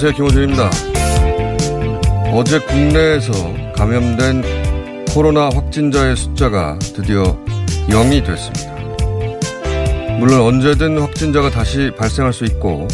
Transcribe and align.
안녕하세요. 0.00 0.12
김호준입니다. 0.12 0.70
어제 2.32 2.60
국내에서 2.60 3.32
감염된 3.74 4.44
코로나 5.10 5.48
확진자의 5.52 6.14
숫자가 6.14 6.78
드디어 6.78 7.36
0이 7.88 8.24
됐습니다. 8.24 8.76
물론 10.20 10.42
언제든 10.42 11.00
확진자가 11.00 11.50
다시 11.50 11.90
발생할 11.98 12.32
수 12.32 12.44
있고 12.44 12.86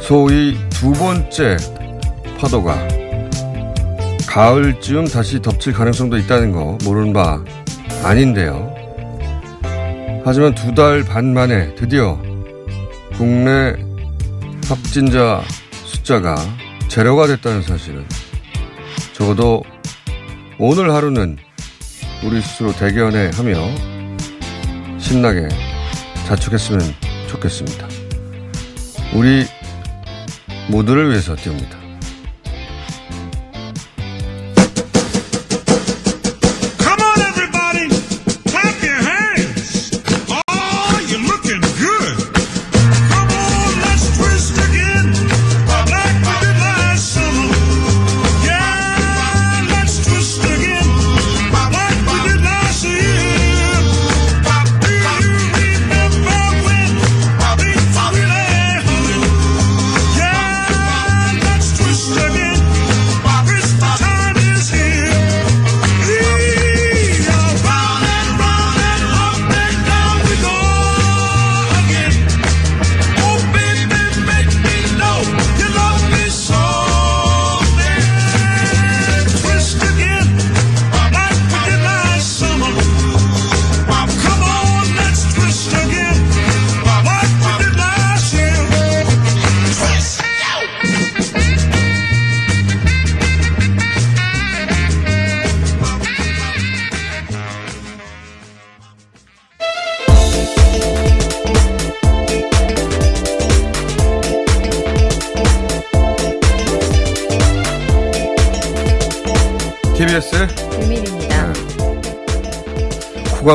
소위 0.00 0.56
두 0.70 0.92
번째 0.92 1.56
파도가 2.38 2.86
가을쯤 4.28 5.08
다시 5.08 5.42
덮칠 5.42 5.72
가능성도 5.72 6.18
있다는 6.18 6.52
거 6.52 6.78
모르는 6.84 7.12
바 7.12 7.42
아닌데요. 8.04 8.72
하지만 10.24 10.54
두 10.54 10.72
달 10.72 11.02
반 11.02 11.34
만에 11.34 11.74
드디어 11.74 12.16
국내 13.18 13.74
확진자 14.68 15.42
숫자가 16.06 16.36
제로가 16.88 17.26
됐다는 17.26 17.62
사실은 17.62 18.06
적어도 19.12 19.64
오늘 20.56 20.92
하루는 20.92 21.36
우리 22.24 22.40
스스로 22.40 22.72
대견해 22.72 23.30
하며 23.34 23.56
신나게 24.98 25.48
자축했으면 26.28 26.80
좋겠습니다. 27.28 27.88
우리 29.14 29.46
모두를 30.70 31.10
위해서 31.10 31.34
띄웁니다. 31.34 31.85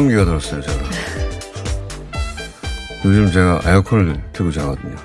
감기가 0.02 0.26
들었어요, 0.26 0.62
제가. 0.62 0.90
요즘 3.06 3.32
제가 3.32 3.62
에어컨을 3.66 4.32
틀고 4.34 4.52
자거든요. 4.52 4.96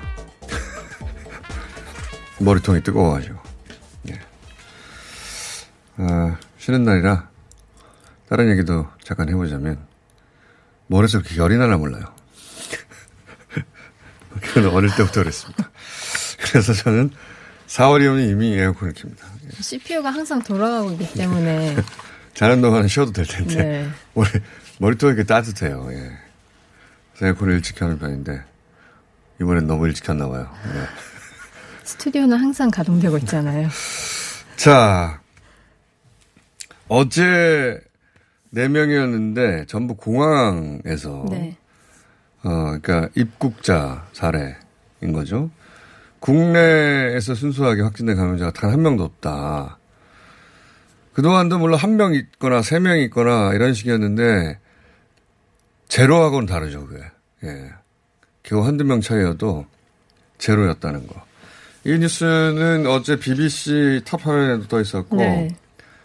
머리통이 2.41 2.81
뜨거워가지고. 2.81 3.37
예. 4.09 4.19
아, 5.97 6.37
쉬는 6.57 6.83
날이라 6.83 7.29
다른 8.27 8.49
얘기도 8.51 8.87
잠깐 9.03 9.29
해보자면 9.29 9.85
머리에서 10.87 11.19
그렇게 11.19 11.37
열이 11.37 11.57
나나 11.57 11.77
몰라요. 11.77 12.03
그건 14.41 14.73
어릴 14.73 14.89
때부터 14.95 15.21
그랬습니다. 15.21 15.69
그래서 16.39 16.73
저는 16.73 17.11
4월이면 17.67 18.31
이미 18.31 18.53
에어컨을 18.53 18.93
켭니다. 18.95 19.27
CPU가 19.59 20.09
항상 20.09 20.41
돌아가고 20.41 20.91
있기 20.91 21.13
때문에 21.13 21.75
자는 22.37 22.61
동안은 22.61 22.87
쉬어도 22.87 23.11
될 23.13 23.25
텐데. 23.25 23.55
네. 23.55 23.89
머리, 24.13 24.29
머리통이 24.77 25.13
이렇게 25.13 25.25
따뜻해요. 25.25 25.87
예. 25.89 26.11
그래서 27.15 27.25
에어컨을 27.25 27.55
일찍 27.55 27.75
켜는 27.77 27.97
편인데, 27.97 28.43
이번엔 29.41 29.65
너무 29.65 29.87
일찍 29.87 30.03
켰나 30.05 30.27
봐요. 30.27 30.47
네. 30.65 30.81
스튜디오는 31.83 32.37
항상 32.37 32.69
가동되고 32.69 33.17
있잖아요. 33.19 33.69
자, 34.55 35.19
어제 36.87 37.81
4명이었는데, 38.53 39.67
전부 39.67 39.95
공항에서, 39.95 41.25
네. 41.31 41.57
어, 42.43 42.77
그러니까 42.79 43.09
입국자 43.15 44.05
사례, 44.13 44.57
거죠. 45.11 45.49
국내에서 46.19 47.33
순수하게 47.33 47.81
확진된 47.81 48.15
감염자가 48.15 48.51
단 48.51 48.69
한 48.69 48.83
명도 48.83 49.03
없다. 49.05 49.79
그동안도 51.17 51.57
물론 51.57 51.79
한 51.79 51.97
명 51.97 52.13
있거나 52.13 52.61
세 52.61 52.79
명 52.79 52.99
있거나 52.99 53.53
이런 53.53 53.73
식이었는데 53.73 54.59
제로하고는 55.87 56.45
다르죠, 56.45 56.85
그게. 56.85 57.03
예. 57.43 57.71
겨우 58.43 58.63
한두 58.63 58.83
명 58.83 59.01
차이여도 59.01 59.65
제로였다는 60.37 61.07
거. 61.07 61.15
이 61.85 61.97
뉴스는 61.97 62.85
어제 62.85 63.17
BBC 63.17 64.01
탑 64.05 64.25
화면에도 64.27 64.67
떠 64.67 64.79
있었고 64.79 65.15
네. 65.17 65.47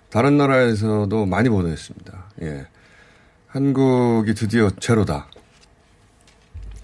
다른 0.08 0.38
나라에서도 0.38 1.26
많이 1.26 1.48
보도했습니다. 1.50 2.24
예. 2.42 2.66
한국이 3.48 4.32
드디어 4.34 4.70
제로다. 4.80 5.26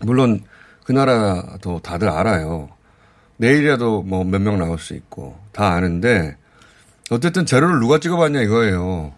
물론 0.00 0.44
그 0.84 0.92
나라도 0.92 1.80
다들 1.80 2.08
알아요. 2.10 2.68
내일이라도 3.38 4.02
뭐 4.02 4.22
몇 4.24 4.38
명 4.42 4.58
나올 4.58 4.78
수 4.78 4.94
있고 4.94 5.38
다 5.52 5.72
아는데 5.72 6.36
어쨌든 7.10 7.46
제로를 7.46 7.80
누가 7.80 7.98
찍어봤냐 7.98 8.42
이거예요. 8.42 9.14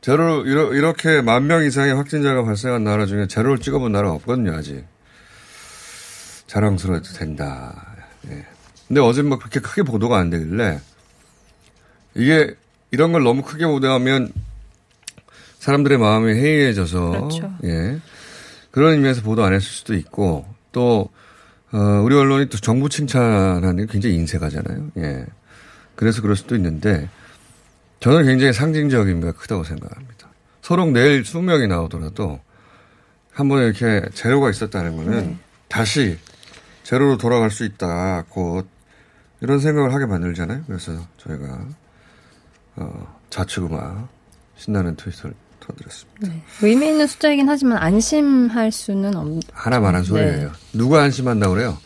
제로 0.00 0.44
이렇게 0.44 1.22
만 1.22 1.46
명 1.46 1.64
이상의 1.64 1.94
확진자가 1.94 2.42
발생한 2.44 2.82
나라 2.84 3.06
중에 3.06 3.26
제로를 3.28 3.58
찍어본 3.58 3.92
나라가 3.92 4.14
없거든요 4.14 4.52
아직. 4.54 4.84
자랑스러워도 6.46 7.12
된다. 7.14 7.94
예. 8.28 8.44
근데 8.88 9.00
어제 9.00 9.22
뭐 9.22 9.38
그렇게 9.38 9.60
크게 9.60 9.82
보도가 9.82 10.18
안 10.18 10.28
되길래 10.30 10.80
이게 12.14 12.54
이런 12.90 13.12
걸 13.12 13.22
너무 13.22 13.42
크게 13.42 13.66
보도하면 13.66 14.32
사람들의 15.60 15.96
마음이 15.98 16.34
해이해져서 16.34 17.10
그렇죠. 17.10 17.54
예. 17.64 17.98
그런 18.70 18.94
의미에서 18.94 19.22
보도 19.22 19.44
안 19.44 19.52
했을 19.54 19.66
수도 19.66 19.94
있고 19.94 20.44
또 20.72 21.08
어, 21.72 21.78
우리 22.04 22.14
언론이 22.16 22.48
또 22.48 22.58
정부 22.58 22.88
칭찬하는 22.88 23.76
게 23.76 23.86
굉장히 23.92 24.16
인색하잖아요. 24.16 24.90
예. 24.98 25.26
그래서 25.94 26.22
그럴 26.22 26.36
수도 26.36 26.56
있는데 26.56 27.08
저는 28.00 28.24
굉장히 28.24 28.52
상징적인 28.52 29.08
의미가 29.08 29.32
크다고 29.32 29.64
생각합니다. 29.64 30.28
서로 30.60 30.86
내일 30.86 31.24
수명이 31.24 31.66
나오더라도 31.68 32.40
한번 33.32 33.62
이렇게 33.62 34.02
제로가 34.14 34.50
있었다는 34.50 34.96
거는 34.96 35.38
다시 35.68 36.18
제로로 36.82 37.16
돌아갈 37.16 37.50
수 37.50 37.64
있다. 37.64 38.24
곧 38.28 38.66
이런 39.40 39.58
생각을 39.58 39.92
하게 39.94 40.06
만들잖아요. 40.06 40.64
그래서 40.66 40.92
저희가 41.18 41.66
어, 42.76 43.20
좌측음악 43.30 44.08
신나는 44.56 44.96
트위터를 44.96 45.34
터드렸습니다. 45.60 46.28
네. 46.28 46.42
의미 46.62 46.88
있는 46.88 47.06
숫자이긴 47.06 47.48
하지만 47.48 47.78
안심할 47.78 48.72
수는 48.72 49.16
없. 49.16 49.28
하나만한 49.52 50.02
네. 50.02 50.08
소리예요. 50.08 50.52
누가 50.72 51.02
안심한다고 51.02 51.54
그래요? 51.54 51.78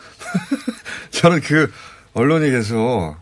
저는 1.11 1.41
그 1.41 1.70
언론이 2.14 2.50
계속 2.50 3.17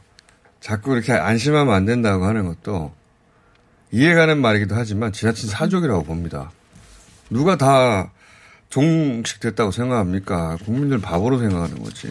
자꾸 0.64 0.94
이렇게 0.94 1.12
안심하면 1.12 1.74
안 1.74 1.84
된다고 1.84 2.24
하는 2.24 2.46
것도 2.46 2.94
이해가는 3.92 4.40
말이기도 4.40 4.74
하지만 4.74 5.12
지나친 5.12 5.50
사족이라고 5.50 6.04
봅니다. 6.04 6.52
누가 7.28 7.56
다 7.56 8.10
종식됐다고 8.70 9.72
생각합니까? 9.72 10.56
국민들 10.64 11.02
바보로 11.02 11.38
생각하는 11.38 11.82
거지. 11.82 12.10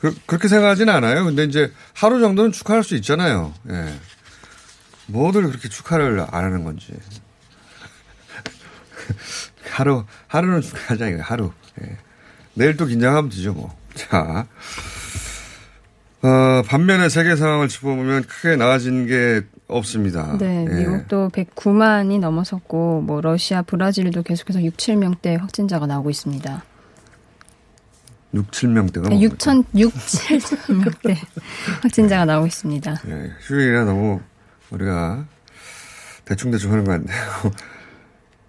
그, 0.00 0.12
렇게 0.26 0.48
생각하지는 0.48 0.92
않아요. 0.92 1.24
근데 1.24 1.44
이제 1.44 1.72
하루 1.94 2.18
정도는 2.18 2.50
축하할 2.50 2.82
수 2.82 2.96
있잖아요. 2.96 3.54
예. 3.70 3.94
뭐들 5.06 5.46
그렇게 5.46 5.68
축하를 5.68 6.18
안 6.32 6.44
하는 6.44 6.64
건지. 6.64 6.92
하루, 9.70 10.04
하루는 10.26 10.62
축하하자, 10.62 11.10
이거 11.10 11.22
하루. 11.22 11.52
예. 11.80 11.96
내일 12.54 12.76
또 12.76 12.86
긴장하면 12.86 13.30
되죠, 13.30 13.52
뭐. 13.52 13.72
자. 13.94 14.48
어, 16.22 16.62
반면에 16.66 17.08
세계 17.08 17.34
상황을 17.34 17.68
짚어보면 17.68 18.24
크게 18.24 18.56
나아진 18.56 19.06
게 19.06 19.42
없습니다. 19.66 20.36
네, 20.38 20.66
예. 20.70 20.74
미국도 20.74 21.30
109만이 21.30 22.20
넘어섰고 22.20 23.02
뭐 23.02 23.20
러시아, 23.20 23.62
브라질도 23.62 24.22
계속해서 24.22 24.62
6, 24.62 24.76
7명대 24.76 25.38
확진자가 25.38 25.86
나오고 25.86 26.10
있습니다. 26.10 26.64
6, 28.34 28.50
7명대가 28.50 29.08
네, 29.10 29.18
6천 29.18 29.64
6, 29.76 29.92
7명대 29.92 31.16
확진자가 31.82 32.24
나오고 32.24 32.46
있습니다. 32.46 33.02
예, 33.08 33.32
휴일이라 33.40 33.84
너무 33.84 34.20
우리가 34.70 35.26
대충대충 36.24 36.72
하는 36.72 36.84
거 36.84 36.92
같네요. 36.92 37.52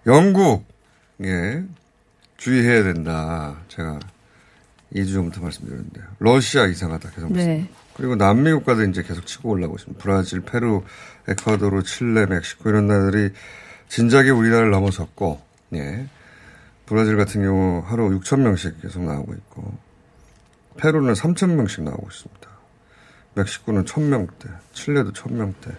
영국, 0.06 0.64
예, 1.24 1.64
주의해야 2.36 2.84
된다. 2.84 3.56
제가 3.68 3.98
2주 4.94 5.12
전부터 5.12 5.40
말씀드렸는데요. 5.40 6.04
러시아 6.20 6.66
이상하다. 6.66 7.10
계속 7.10 7.32
네. 7.32 7.68
그리고 7.96 8.16
남미 8.16 8.52
국가도 8.52 8.84
이제 8.84 9.02
계속 9.02 9.26
치고 9.26 9.50
올라오고 9.50 9.76
있습니다. 9.76 10.02
브라질, 10.02 10.40
페루, 10.40 10.82
에콰도르, 11.28 11.82
칠레, 11.82 12.26
멕시코 12.26 12.70
이런 12.70 12.86
나라들이 12.86 13.30
진작에 13.88 14.30
우리나라를 14.30 14.70
넘어섰고, 14.70 15.40
예. 15.74 16.08
브라질 16.86 17.16
같은 17.16 17.42
경우 17.42 17.82
하루 17.86 18.08
6천 18.18 18.40
명씩 18.40 18.82
계속 18.82 19.04
나오고 19.04 19.32
있고, 19.34 19.78
페루는 20.76 21.14
3천 21.14 21.54
명씩 21.54 21.84
나오고 21.84 22.08
있습니다. 22.10 22.48
멕시코는 23.34 23.84
1000명대, 23.84 24.48
칠레도 24.72 25.12
1000명대. 25.12 25.74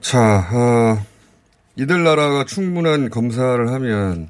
자, 0.00 0.48
어, 0.52 1.04
이들 1.76 2.02
나라가 2.02 2.44
충분한 2.44 3.10
검사를 3.10 3.72
하면 3.72 4.28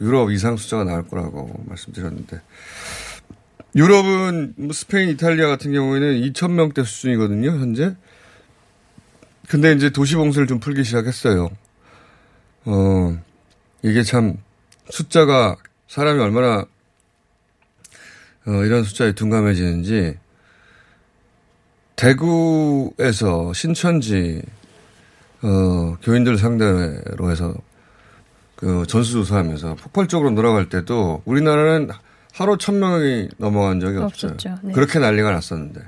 유럽 0.00 0.30
이상 0.30 0.56
숫자가 0.56 0.84
나올 0.84 1.06
거라고 1.06 1.62
말씀드렸는데, 1.66 2.40
유럽은 3.76 4.54
뭐 4.56 4.72
스페인, 4.72 5.08
이탈리아 5.10 5.46
같은 5.46 5.72
경우에는 5.72 6.20
2,000명대 6.20 6.84
수준이거든요, 6.84 7.50
현재. 7.50 7.96
근데 9.48 9.72
이제 9.72 9.90
도시 9.90 10.16
봉쇄를 10.16 10.46
좀 10.46 10.60
풀기 10.60 10.84
시작했어요. 10.84 11.50
어, 12.66 13.18
이게 13.82 14.02
참 14.02 14.36
숫자가 14.90 15.56
사람이 15.88 16.20
얼마나 16.20 16.66
어, 18.46 18.52
이런 18.64 18.84
숫자에 18.84 19.12
둔감해지는지 19.12 20.18
대구에서 21.96 23.52
신천지 23.52 24.42
어, 25.42 25.96
교인들 26.02 26.38
상대로 26.38 27.30
해서 27.30 27.54
그 28.60 28.84
전수조사하면서 28.86 29.76
폭발적으로 29.76 30.30
늘어갈 30.30 30.68
때도 30.68 31.22
우리나라는 31.24 31.88
하루 32.34 32.58
천 32.58 32.78
명이 32.78 33.30
넘어간 33.38 33.80
적이 33.80 33.98
없어요. 33.98 34.32
없었죠. 34.32 34.58
네. 34.62 34.72
그렇게 34.72 34.98
난리가 34.98 35.30
났었는데 35.32 35.80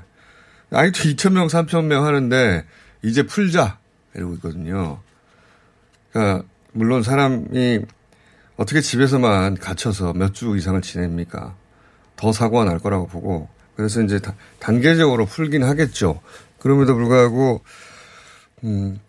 아직도 0.71 1.09
2천 1.09 1.33
명, 1.33 1.47
3천 1.47 1.85
명 1.85 2.03
하는데 2.05 2.65
이제 3.03 3.23
풀자 3.23 3.77
이러고 4.15 4.33
있거든요. 4.35 4.99
그러니까 6.11 6.45
물론 6.71 7.03
사람이 7.03 7.81
어떻게 8.57 8.81
집에서만 8.81 9.55
갇혀서 9.57 10.13
몇 10.13 10.33
주 10.33 10.57
이상을 10.57 10.81
지냅니까? 10.81 11.55
더 12.15 12.31
사고가 12.31 12.65
날 12.65 12.79
거라고 12.79 13.07
보고 13.07 13.49
그래서 13.75 14.01
이제 14.01 14.19
다- 14.19 14.35
단계적으로 14.59 15.25
풀긴 15.25 15.63
하겠죠. 15.63 16.21
그럼에도 16.59 16.95
불구하고 16.95 17.61
음, 18.63 18.99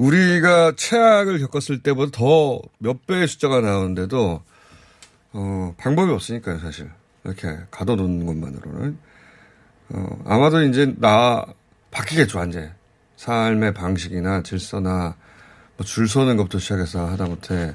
우리가 0.00 0.72
최악을 0.76 1.38
겪었을 1.40 1.82
때보다 1.82 2.10
더 2.12 2.62
몇 2.78 3.06
배의 3.06 3.28
숫자가 3.28 3.60
나오는데도 3.60 4.42
어, 5.32 5.74
방법이 5.76 6.10
없으니까요, 6.10 6.58
사실. 6.58 6.90
이렇게 7.24 7.56
가둬놓는 7.70 8.26
것만으로는. 8.26 8.98
어, 9.90 10.22
아마도 10.24 10.62
이제 10.64 10.92
나 10.98 11.44
바뀌겠죠, 11.90 12.42
이제. 12.46 12.72
삶의 13.16 13.74
방식이나 13.74 14.42
질서나 14.42 15.14
뭐 15.76 15.84
줄 15.84 16.08
서는 16.08 16.36
것부터 16.36 16.58
시작해서 16.58 17.06
하다못해 17.06 17.74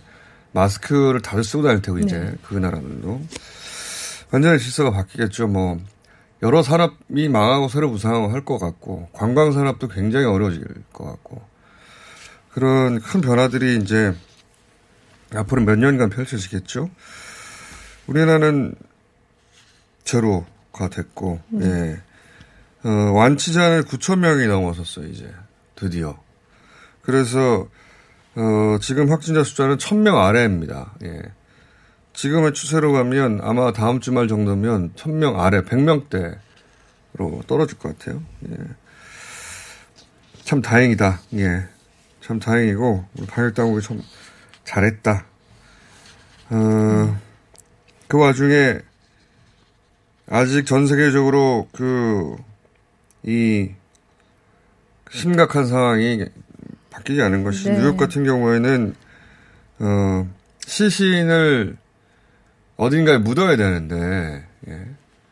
마스크를 0.52 1.22
다들 1.22 1.44
쓰고 1.44 1.64
다닐 1.64 1.82
테고, 1.82 2.00
이제 2.00 2.36
그 2.44 2.56
나라들도. 2.56 3.22
완전히 4.32 4.60
질서가 4.60 4.92
바뀌겠죠, 4.92 5.48
뭐. 5.48 5.80
여러 6.44 6.62
산업이 6.64 7.30
망하고 7.30 7.70
새로 7.70 7.90
부상하고 7.92 8.30
할 8.34 8.44
것 8.44 8.58
같고, 8.58 9.10
관광 9.14 9.52
산업도 9.54 9.88
굉장히 9.88 10.26
어려워질 10.26 10.66
것 10.92 11.06
같고, 11.06 11.42
그런 12.56 13.02
큰 13.02 13.20
변화들이 13.20 13.76
이제 13.76 14.16
앞으로 15.36 15.62
몇 15.64 15.78
년간 15.78 16.10
펼쳐지겠죠. 16.10 16.90
우리나라는 18.08 18.76
제로가 20.06 20.88
됐고, 20.90 21.42
예. 21.60 22.02
어, 22.86 22.90
완치자는 23.12 23.84
9천 23.84 24.20
명이 24.20 24.48
넘어섰어요, 24.48 25.08
이제. 25.08 25.30
드디어. 25.76 26.18
그래서, 27.02 27.68
어, 28.36 28.78
지금 28.80 29.12
확진자 29.12 29.44
숫자는 29.44 29.76
1000명 29.76 30.16
아래입니다. 30.16 30.94
예. 31.04 31.24
지금의 32.14 32.54
추세로 32.54 32.94
가면 32.94 33.42
아마 33.44 33.74
다음 33.74 34.00
주말 34.00 34.30
정도면 34.30 34.94
1000명 34.96 35.40
아래, 35.40 35.62
100명대로 35.62 36.38
떨어질 37.48 37.78
것 37.80 38.00
같아요. 38.00 38.24
예. 38.50 38.56
참 40.46 40.62
다행이다. 40.62 41.20
예. 41.34 41.75
참 42.26 42.40
다행이고, 42.40 43.06
우리 43.20 43.28
방역당국이 43.28 43.86
참 43.86 44.02
잘했다. 44.64 45.28
어, 46.50 47.22
그 48.08 48.18
와중에 48.18 48.80
아직 50.28 50.66
전 50.66 50.88
세계적으로 50.88 51.68
그, 51.72 52.36
이, 53.22 53.70
심각한 55.12 55.68
상황이 55.68 56.26
바뀌지 56.90 57.22
않은 57.22 57.44
것이 57.44 57.70
네. 57.70 57.78
뉴욕 57.78 57.96
같은 57.96 58.24
경우에는, 58.24 58.96
어, 59.80 60.28
시신을 60.66 61.78
어딘가에 62.76 63.20
묻어야 63.20 63.56
되는데, 63.56 64.48
예. 64.68 64.88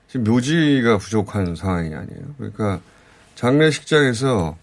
지금 0.08 0.26
묘지가 0.26 1.00
부족한 1.00 1.56
상황이 1.56 1.88
아니에요. 1.96 2.36
그러니까 2.38 2.82
장례식장에서 3.34 4.56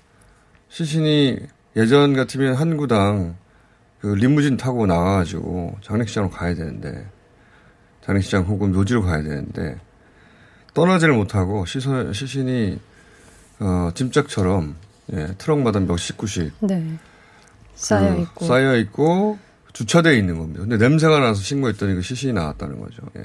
시신이 0.69 1.41
예전 1.77 2.15
같으면 2.15 2.55
한 2.55 2.77
구당 2.77 3.37
그 4.01 4.09
리무진 4.09 4.57
타고 4.57 4.87
나와가지고 4.87 5.77
장례식장으로 5.83 6.31
가야 6.31 6.55
되는데, 6.55 7.07
장례식장 8.05 8.45
혹은 8.45 8.73
묘지로 8.73 9.03
가야 9.03 9.23
되는데, 9.23 9.79
떠나지를 10.75 11.15
못하고 11.15 11.67
시선, 11.67 12.13
시신이, 12.13 12.81
어, 13.61 13.91
짐짝처럼, 13.95 14.77
예, 15.13 15.35
트럭마다 15.39 15.81
몇십 15.81 16.17
구씩 16.17 16.53
네. 16.61 16.95
쌓여 17.75 18.15
그 18.15 18.23
있고. 18.23 18.45
쌓여 18.47 18.77
있고 18.77 19.39
주차되어 19.73 20.13
있는 20.13 20.39
겁니다. 20.39 20.61
근데 20.61 20.77
냄새가 20.77 21.19
나서 21.19 21.43
신고했더니 21.43 21.95
그 21.95 22.03
시신이 22.03 22.33
나왔다는 22.33 22.81
거죠. 22.81 23.03
예. 23.19 23.25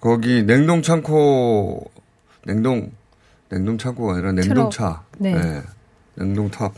거기 0.00 0.42
냉동 0.42 0.82
창고 0.82 1.90
냉동 2.44 2.90
냉동 3.48 3.78
창고가 3.78 4.14
아니라 4.14 4.32
냉동차. 4.32 5.04
트럭. 5.12 5.12
네. 5.18 5.34
예. 5.34 5.62
냉동 6.16 6.50
탑. 6.50 6.72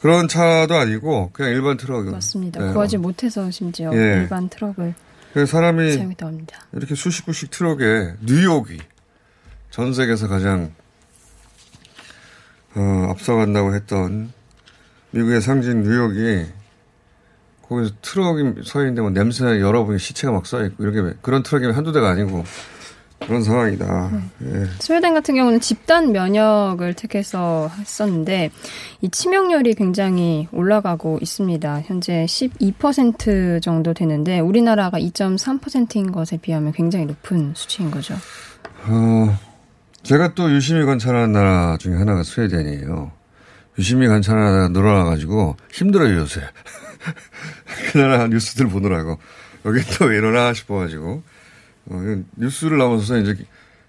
그런 0.00 0.26
차도 0.26 0.74
아니고 0.74 1.30
그냥 1.32 1.52
일반 1.52 1.76
트럭. 1.76 2.06
맞습니다. 2.10 2.68
예. 2.68 2.72
구하지 2.72 2.98
못해서 2.98 3.50
심지어 3.50 3.92
예. 3.94 4.22
일반 4.22 4.48
트럭을 4.48 4.94
사람이 5.46 5.92
사용했다고 5.92 6.28
합니다. 6.32 6.60
이렇게 6.72 6.94
수십 6.94 7.24
구씩 7.24 7.50
트럭에 7.50 8.14
뉴욕이 8.20 8.78
전 9.70 9.94
세계에서 9.94 10.28
가장 10.28 10.72
어, 12.74 13.06
앞서간다고 13.10 13.74
했던 13.74 14.32
미국의 15.12 15.40
상징 15.40 15.82
뉴욕이 15.82 16.46
거기서 17.68 17.94
트럭이 18.02 18.64
서 18.64 18.80
있는데 18.80 19.02
뭐 19.02 19.10
냄새 19.10 19.44
여러분이 19.44 19.98
시체가 19.98 20.32
막 20.32 20.42
쌓여 20.42 20.64
있고 20.64 20.84
이렇게 20.84 21.16
그런 21.22 21.42
트럭이 21.42 21.72
한두 21.72 21.92
대가 21.92 22.10
아니고 22.10 22.44
그런 23.26 23.42
상황이다. 23.42 24.10
예. 24.42 24.64
스웨덴 24.80 25.14
같은 25.14 25.34
경우는 25.34 25.60
집단 25.60 26.12
면역을 26.12 26.94
택해서 26.94 27.70
했었는데 27.78 28.50
이 29.00 29.08
치명률이 29.10 29.74
굉장히 29.74 30.48
올라가고 30.52 31.18
있습니다. 31.20 31.82
현재 31.82 32.24
12% 32.26 33.62
정도 33.62 33.94
되는데 33.94 34.40
우리나라가 34.40 34.98
2.3%인 34.98 36.12
것에 36.12 36.36
비하면 36.36 36.72
굉장히 36.72 37.06
높은 37.06 37.52
수치인 37.54 37.90
거죠. 37.90 38.14
어, 38.86 39.38
제가 40.02 40.34
또 40.34 40.50
유심히 40.50 40.84
관찰하는 40.84 41.32
나라 41.32 41.76
중에 41.78 41.94
하나가 41.96 42.22
스웨덴이에요. 42.22 43.12
유심히 43.78 44.06
나라가 44.06 44.68
늘어나가지고 44.68 45.56
힘들어요, 45.72 46.16
요새. 46.18 46.40
그 47.92 47.98
나라 47.98 48.26
뉴스들 48.26 48.68
보느라고. 48.68 49.18
여기 49.64 49.80
또 49.96 50.06
왜 50.06 50.16
이러나 50.18 50.52
싶어가지고. 50.52 51.22
어, 51.86 52.22
뉴스를 52.36 52.78
넘어서서 52.78 53.18
이제 53.18 53.44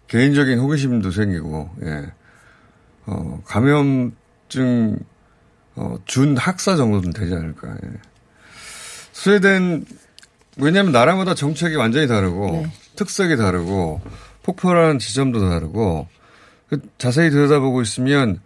개인적인 0.08 0.60
호기심도 0.60 1.12
생기고, 1.12 1.70
예. 1.84 2.12
어, 3.06 3.42
감염증, 3.46 5.00
어, 5.76 5.98
준 6.06 6.38
학사 6.38 6.76
정도는 6.76 7.14
되지 7.14 7.34
않을까. 7.34 7.70
예. 7.84 7.90
스웨덴, 9.12 9.86
왜냐면 10.58 10.92
나라마다 10.92 11.34
정책이 11.36 11.76
완전히 11.76 12.08
다르고, 12.08 12.52
네. 12.52 12.72
특색이 12.96 13.38
다르고, 13.38 14.02
폭발하는 14.44 15.00
지점도 15.00 15.50
다르고, 15.50 16.08
그 16.70 16.82
자세히 16.98 17.30
들여다보고 17.30 17.82
있으면 17.82 18.40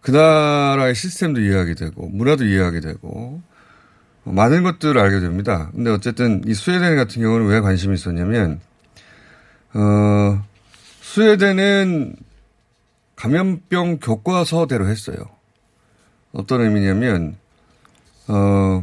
그 0.00 0.10
나라의 0.10 0.94
시스템도 0.94 1.40
이해하게 1.40 1.74
되고, 1.74 2.08
문화도 2.08 2.44
이해하게 2.44 2.80
되고, 2.80 3.42
어, 3.42 3.53
많은 4.24 4.62
것들을 4.62 4.98
알게 4.98 5.20
됩니다. 5.20 5.70
근데 5.74 5.90
어쨌든 5.90 6.42
이 6.46 6.54
스웨덴 6.54 6.96
같은 6.96 7.22
경우는 7.22 7.46
왜 7.46 7.60
관심이 7.60 7.94
있었냐면, 7.94 8.60
어, 9.74 10.42
스웨덴은 11.02 12.16
감염병 13.16 13.98
교과서대로 13.98 14.88
했어요. 14.88 15.16
어떤 16.32 16.62
의미냐면, 16.62 17.36
어, 18.28 18.82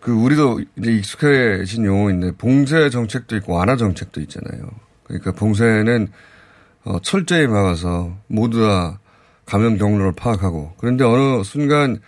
그 0.00 0.12
우리도 0.12 0.60
이제 0.78 0.92
익숙해진 0.92 1.84
용어인데 1.84 2.32
봉쇄 2.32 2.90
정책도 2.90 3.36
있고 3.36 3.54
완화 3.54 3.76
정책도 3.76 4.20
있잖아요. 4.22 4.70
그러니까 5.04 5.32
봉쇄는 5.32 6.08
어, 6.84 6.98
철저히 7.00 7.46
막아서 7.46 8.16
모두 8.26 8.60
다 8.60 9.00
감염 9.44 9.76
경로를 9.76 10.12
파악하고 10.12 10.74
그런데 10.78 11.04
어느 11.04 11.42
순간 11.42 11.98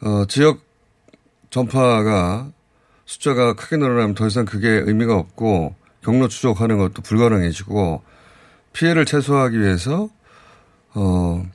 어, 0.00 0.24
지역 0.26 0.60
전파가 1.52 2.50
숫자가 3.04 3.52
크게 3.52 3.76
늘어나면 3.76 4.14
더 4.14 4.26
이상 4.26 4.46
그게 4.46 4.68
의미가 4.68 5.14
없고 5.16 5.76
경로 6.00 6.26
추적하는 6.26 6.78
것도 6.78 7.02
불가능해지고 7.02 8.02
피해를 8.72 9.04
최소화하기 9.04 9.60
위해서 9.60 10.08
어 10.94 11.46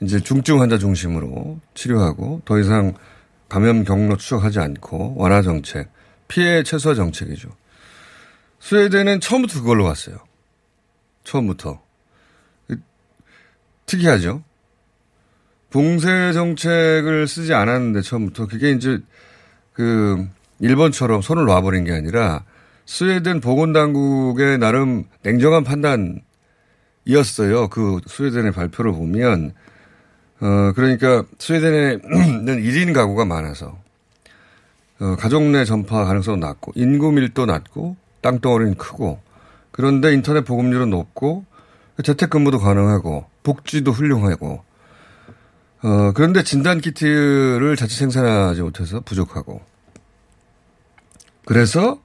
이제 0.00 0.18
중증 0.18 0.62
환자 0.62 0.78
중심으로 0.78 1.60
치료하고 1.74 2.40
더 2.46 2.58
이상 2.58 2.94
감염 3.50 3.84
경로 3.84 4.16
추적하지 4.16 4.60
않고 4.60 5.16
완화 5.18 5.42
정책, 5.42 5.92
피해 6.26 6.62
최소화 6.62 6.94
정책이죠. 6.94 7.50
스웨덴은 8.60 9.20
처음부터 9.20 9.60
그걸로 9.60 9.84
갔어요. 9.84 10.16
처음부터. 11.22 11.82
특이하죠. 13.84 14.42
봉쇄 15.68 16.32
정책을 16.32 17.28
쓰지 17.28 17.52
않았는데 17.52 18.00
처음부터 18.00 18.46
그게 18.46 18.70
이제 18.70 19.00
그 19.74 20.26
일본처럼 20.60 21.20
손을 21.20 21.44
놔버린 21.44 21.84
게 21.84 21.92
아니라 21.92 22.44
스웨덴 22.86 23.40
보건당국의 23.40 24.58
나름 24.58 25.04
냉정한 25.22 25.64
판단이었어요. 25.64 27.68
그 27.68 28.00
스웨덴의 28.06 28.52
발표를 28.52 28.92
보면 28.92 29.52
어 30.40 30.72
그러니까 30.74 31.24
스웨덴에는 31.38 32.00
1인 32.62 32.94
가구가 32.94 33.24
많아서 33.24 33.78
어, 35.00 35.16
가족 35.16 35.42
내 35.42 35.64
전파 35.64 36.04
가능성은 36.04 36.40
낮고 36.40 36.72
인구 36.76 37.12
밀도 37.12 37.46
낮고 37.46 37.96
땅덩어리는 38.20 38.76
크고 38.76 39.20
그런데 39.70 40.12
인터넷 40.12 40.44
보급률은 40.44 40.90
높고 40.90 41.44
재택근무도 42.02 42.58
가능하고 42.58 43.26
복지도 43.42 43.92
훌륭하고 43.92 44.62
어, 45.84 46.12
그런데 46.12 46.42
진단 46.42 46.80
키트를 46.80 47.76
자체 47.76 47.94
생산하지 47.94 48.62
못해서 48.62 49.00
부족하고. 49.00 49.60
그래서 51.44 52.00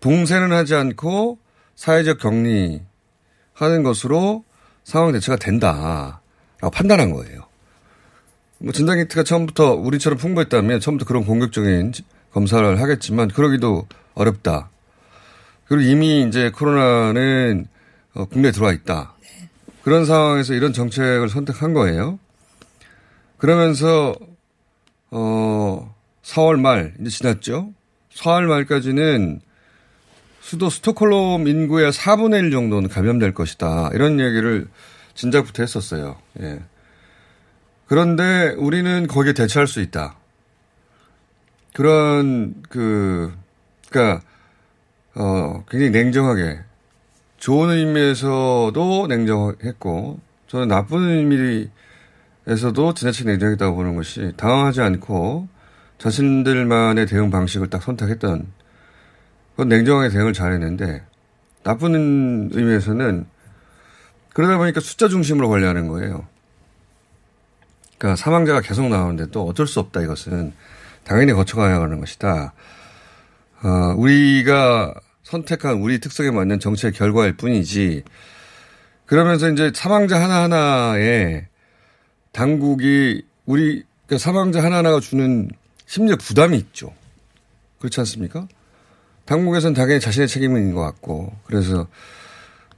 봉쇄는 0.00 0.52
하지 0.52 0.74
않고 0.74 1.38
사회적 1.76 2.18
격리 2.18 2.80
하는 3.52 3.82
것으로 3.82 4.42
상황 4.84 5.12
대처가 5.12 5.36
된다라고 5.36 6.70
판단한 6.72 7.10
거예요. 7.10 7.46
뭐 8.56 8.72
진단 8.72 8.96
키트가 8.96 9.22
처음부터 9.22 9.74
우리처럼 9.74 10.18
풍부했다면 10.18 10.80
처음부터 10.80 11.06
그런 11.06 11.26
공격적인 11.26 11.92
검사를 12.32 12.80
하겠지만 12.80 13.28
그러기도 13.28 13.86
어렵다. 14.14 14.70
그리고 15.66 15.82
이미 15.90 16.22
이제 16.26 16.50
코로나는 16.50 17.66
어, 18.14 18.24
국내에 18.24 18.50
들어와 18.50 18.72
있다. 18.72 19.12
그런 19.82 20.06
상황에서 20.06 20.54
이런 20.54 20.72
정책을 20.72 21.28
선택한 21.28 21.74
거예요. 21.74 22.18
그러면서 23.44 24.14
어 25.10 25.94
4월 26.22 26.58
말 26.58 26.94
이제 26.98 27.10
지났죠. 27.10 27.74
4월 28.14 28.46
말까지는 28.46 29.42
수도 30.40 30.70
스톡홀름 30.70 31.46
인구의 31.46 31.92
4분의 31.92 32.44
1 32.44 32.50
정도는 32.50 32.88
감염될 32.88 33.34
것이다. 33.34 33.90
이런 33.92 34.18
얘기를 34.18 34.66
진작부터 35.12 35.62
했었어요. 35.62 36.16
예. 36.40 36.62
그런데 37.86 38.54
우리는 38.56 39.06
거기에 39.06 39.34
대처할 39.34 39.66
수 39.66 39.82
있다. 39.82 40.16
그런 41.74 42.62
그 42.70 43.30
그러니까 43.90 44.22
어 45.16 45.66
굉장히 45.68 45.90
냉정하게 45.90 46.60
좋은 47.36 47.68
의미에서도 47.68 49.06
냉정했고 49.06 50.18
저는 50.46 50.68
나쁜 50.68 51.02
의미 51.10 51.68
에서도 52.46 52.94
지나치게 52.94 53.30
냉정했다고 53.30 53.74
보는 53.74 53.96
것이 53.96 54.32
당황하지 54.36 54.82
않고 54.82 55.48
자신들만의 55.98 57.06
대응 57.06 57.30
방식을 57.30 57.70
딱 57.70 57.82
선택했던 57.82 58.46
그건 59.52 59.68
냉정하게 59.68 60.10
대응을 60.10 60.32
잘했는데 60.32 61.04
나쁜 61.62 62.50
의미에서는 62.52 63.26
그러다 64.34 64.58
보니까 64.58 64.80
숫자 64.80 65.08
중심으로 65.08 65.48
관리하는 65.48 65.88
거예요. 65.88 66.26
그러니까 67.96 68.16
사망자가 68.16 68.60
계속 68.60 68.88
나오는데 68.88 69.30
또 69.30 69.46
어쩔 69.46 69.66
수 69.66 69.80
없다 69.80 70.02
이것은 70.02 70.52
당연히 71.04 71.32
거쳐가야 71.32 71.80
하는 71.80 72.00
것이다. 72.00 72.52
어, 73.62 73.94
우리가 73.96 74.92
선택한 75.22 75.76
우리 75.78 76.00
특성에 76.00 76.30
맞는 76.30 76.60
정책 76.60 76.94
결과일 76.94 77.36
뿐이지. 77.36 78.02
그러면서 79.06 79.48
이제 79.48 79.70
사망자 79.74 80.20
하나하나에 80.20 81.46
당국이 82.34 83.24
우리 83.46 83.84
그러니까 84.06 84.22
사망자 84.22 84.62
하나하나가 84.62 85.00
주는 85.00 85.48
심리적 85.86 86.18
부담이 86.18 86.58
있죠. 86.58 86.92
그렇지 87.78 88.00
않습니까? 88.00 88.46
당국에서는 89.24 89.74
당연히 89.74 90.00
자신의 90.00 90.28
책임인 90.28 90.74
것 90.74 90.82
같고 90.82 91.34
그래서 91.44 91.86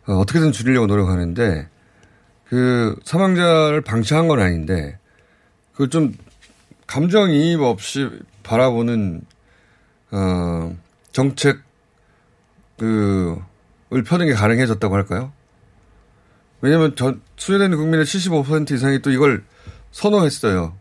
어, 0.07 0.13
어떻게든 0.13 0.53
줄이려고 0.53 0.87
노력하는데 0.87 1.69
그 2.45 2.97
사망자를 3.05 3.81
방치한 3.81 4.29
건 4.29 4.41
아닌데 4.41 4.99
그걸 5.73 5.89
좀 5.89 6.15
감정이입 6.87 7.61
없이 7.61 8.09
바라보는 8.45 9.23
어 10.13 10.77
정책 11.11 11.59
그을 12.79 14.05
펴는 14.07 14.27
게 14.27 14.35
가능해졌다고 14.35 14.95
할까요? 14.95 15.33
왜냐하면 16.67 16.97
전 16.97 17.21
스웨덴 17.37 17.77
국민의 17.77 18.05
75% 18.05 18.73
이상이 18.73 19.01
또 19.01 19.13
이걸 19.13 19.45
선호했어요. 19.93 20.75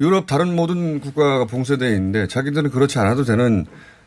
유럽 0.00 0.26
다른 0.26 0.56
모든 0.56 1.00
국가가 1.00 1.44
봉쇄되어 1.44 1.90
있는데 1.90 2.26
자기들은 2.26 2.70
그렇지 2.70 2.98
않아도 2.98 3.22
되는 3.22 3.66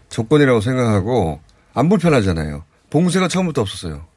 조건이라고 0.10 0.62
생각하고 0.62 1.42
안 1.76 1.90
불편하잖아요. 1.90 2.64
봉쇄가 2.90 3.28
처음부터 3.28 3.62
없었어요. 3.62 4.08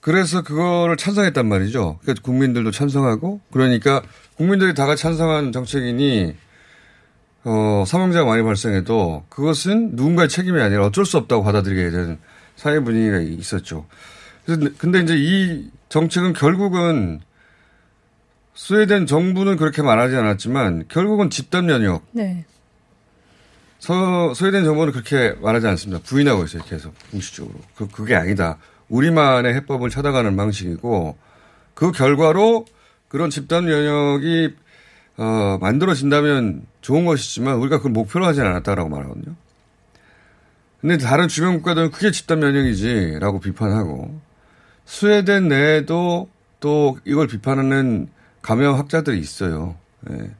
그래서 0.00 0.40
그거를 0.40 0.96
찬성했단 0.96 1.46
말이죠. 1.46 1.98
그러니까 2.00 2.22
국민들도 2.22 2.70
찬성하고 2.70 3.40
그러니까 3.52 4.00
국민들이 4.38 4.72
다 4.72 4.86
같이 4.86 5.02
찬성한 5.02 5.52
정책이니 5.52 6.34
어, 7.44 7.84
사망자가 7.86 8.24
많이 8.24 8.42
발생해도 8.42 9.26
그것은 9.28 9.96
누군가의 9.96 10.30
책임이 10.30 10.62
아니라 10.62 10.86
어쩔 10.86 11.04
수 11.04 11.18
없다고 11.18 11.44
받아들이게 11.44 11.90
되는 11.90 12.18
사회 12.56 12.80
분위기가 12.80 13.18
있었죠. 13.20 13.84
그래서 14.46 14.70
근데 14.78 15.00
이제 15.00 15.14
이 15.16 15.70
정책은 15.88 16.32
결국은 16.32 17.20
스웨덴 18.54 19.06
정부는 19.06 19.56
그렇게 19.56 19.82
말하지 19.82 20.16
않았지만 20.16 20.84
결국은 20.88 21.28
집단 21.28 21.66
면역. 21.66 22.06
네. 22.12 22.44
서, 23.78 24.32
스웨덴 24.34 24.64
정부는 24.64 24.92
그렇게 24.92 25.36
말하지 25.42 25.66
않습니다. 25.66 26.02
부인하고 26.02 26.44
있어요. 26.44 26.62
계속 26.64 26.94
공식적으로. 27.10 27.54
그, 27.74 27.88
그게 27.88 28.14
아니다. 28.14 28.56
우리만의 28.88 29.52
해법을 29.54 29.90
찾아가는 29.90 30.34
방식이고 30.36 31.18
그 31.74 31.92
결과로 31.92 32.64
그런 33.08 33.30
집단 33.30 33.66
면역이 33.66 34.54
어, 35.18 35.58
만들어진다면 35.60 36.66
좋은 36.80 37.04
것이지만 37.04 37.56
우리가 37.56 37.78
그걸 37.78 37.92
목표로 37.92 38.24
하진 38.24 38.44
않았다라고 38.44 38.88
말하거든요. 38.88 39.34
근데 40.80 40.98
다른 40.98 41.26
주변 41.26 41.54
국가들은 41.56 41.90
그게 41.90 42.10
집단 42.10 42.38
면역이지라고 42.38 43.40
비판하고 43.40 44.20
스웨덴 44.86 45.48
내에도 45.48 46.28
또 46.60 46.98
이걸 47.04 47.26
비판하는 47.26 48.08
감염학자들이 48.40 49.18
있어요. 49.18 49.76
예. 50.10 50.30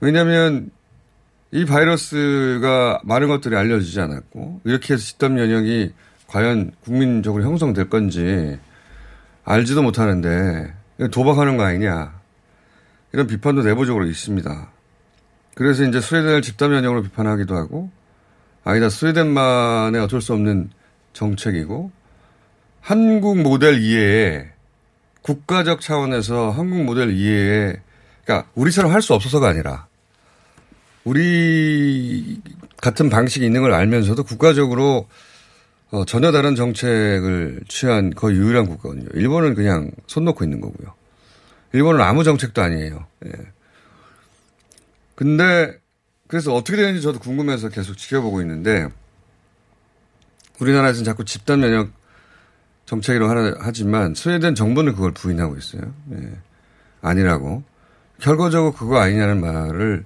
왜냐하면 0.00 0.70
이 1.52 1.64
바이러스가 1.64 3.00
많은 3.04 3.28
것들이 3.28 3.56
알려지지 3.56 4.00
않았고 4.00 4.62
이렇게 4.64 4.94
해서 4.94 5.04
집단 5.04 5.34
면역이 5.34 5.92
과연 6.26 6.72
국민적으로 6.82 7.44
형성될 7.44 7.90
건지 7.90 8.58
알지도 9.44 9.82
못하는데 9.82 10.74
도박하는 11.10 11.56
거 11.56 11.64
아니냐 11.64 12.18
이런 13.12 13.26
비판도 13.26 13.62
내부적으로 13.62 14.06
있습니다. 14.06 14.70
그래서 15.54 15.84
이제 15.84 16.00
스웨덴을 16.00 16.42
집단 16.42 16.70
면역으로 16.70 17.02
비판하기도 17.02 17.54
하고 17.56 17.90
아니다 18.64 18.88
스웨덴만의 18.88 20.00
어쩔 20.00 20.22
수 20.22 20.32
없는 20.32 20.70
정책이고 21.12 21.90
한국 22.80 23.40
모델 23.40 23.80
이해에 23.80 24.50
국가적 25.22 25.80
차원에서 25.80 26.50
한국 26.50 26.82
모델 26.84 27.10
이해에 27.12 27.76
그러니까 28.24 28.50
우리처럼 28.54 28.92
할 28.92 29.02
수 29.02 29.14
없어서가 29.14 29.48
아니라 29.48 29.86
우리 31.04 32.40
같은 32.78 33.10
방식이 33.10 33.44
있는 33.44 33.62
걸 33.62 33.72
알면서도 33.72 34.24
국가적으로 34.24 35.08
어, 35.90 36.04
전혀 36.04 36.30
다른 36.30 36.54
정책을 36.54 37.62
취한 37.68 38.10
거의 38.10 38.36
유일한 38.36 38.66
국가거든요. 38.66 39.08
일본은 39.14 39.54
그냥 39.54 39.90
손 40.06 40.24
놓고 40.24 40.44
있는 40.44 40.60
거고요. 40.60 40.94
일본은 41.72 42.00
아무 42.00 42.22
정책도 42.22 42.62
아니에요. 42.62 43.06
예. 43.26 43.32
근데 45.16 45.78
그래서 46.28 46.54
어떻게 46.54 46.76
되는지 46.76 47.02
저도 47.02 47.18
궁금해서 47.18 47.70
계속 47.70 47.96
지켜보고 47.96 48.40
있는데 48.42 48.88
우리나라에서는 50.60 51.04
자꾸 51.04 51.24
집단 51.24 51.60
면역 51.60 51.90
정책이라고 52.90 53.56
하지만 53.60 54.14
스웨덴 54.16 54.56
정부는 54.56 54.94
그걸 54.94 55.12
부인하고 55.12 55.56
있어요. 55.56 55.82
예. 56.12 56.32
아니라고. 57.02 57.62
결과적으로 58.20 58.72
그거 58.72 58.98
아니냐는 58.98 59.40
말을 59.40 60.04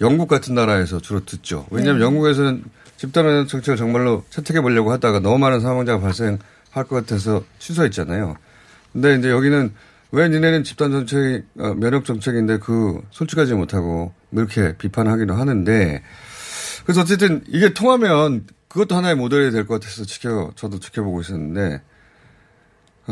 영국 0.00 0.28
같은 0.28 0.54
나라에서 0.54 1.00
주로 1.00 1.24
듣죠. 1.24 1.66
왜냐하면 1.70 1.98
네. 1.98 2.04
영국에서는 2.06 2.64
집단 2.96 3.26
면역 3.26 3.48
정책을 3.48 3.76
정말로 3.76 4.24
채택해 4.30 4.60
보려고 4.60 4.92
하다가 4.92 5.18
너무 5.20 5.38
많은 5.38 5.60
사망자가 5.60 6.00
발생할 6.00 6.38
것 6.74 6.90
같아서 6.90 7.44
취소했잖아요. 7.58 8.36
근데 8.92 9.16
이제 9.16 9.28
여기는 9.28 9.72
왜 10.12 10.28
니네는 10.28 10.62
집단 10.64 10.92
정책, 10.92 11.44
어, 11.58 11.74
면역 11.74 12.04
정책인데 12.04 12.58
그 12.58 13.02
솔직하지 13.10 13.54
못하고 13.54 14.12
이렇게 14.30 14.76
비판하기도 14.76 15.34
하는데 15.34 16.02
그래서 16.84 17.00
어쨌든 17.00 17.42
이게 17.48 17.72
통하면 17.74 18.46
그것도 18.68 18.94
하나의 18.94 19.16
모델이 19.16 19.50
될 19.50 19.66
것 19.66 19.80
같아서 19.80 20.04
지켜, 20.04 20.52
저도 20.54 20.78
지켜보고 20.78 21.20
있었는데 21.20 21.82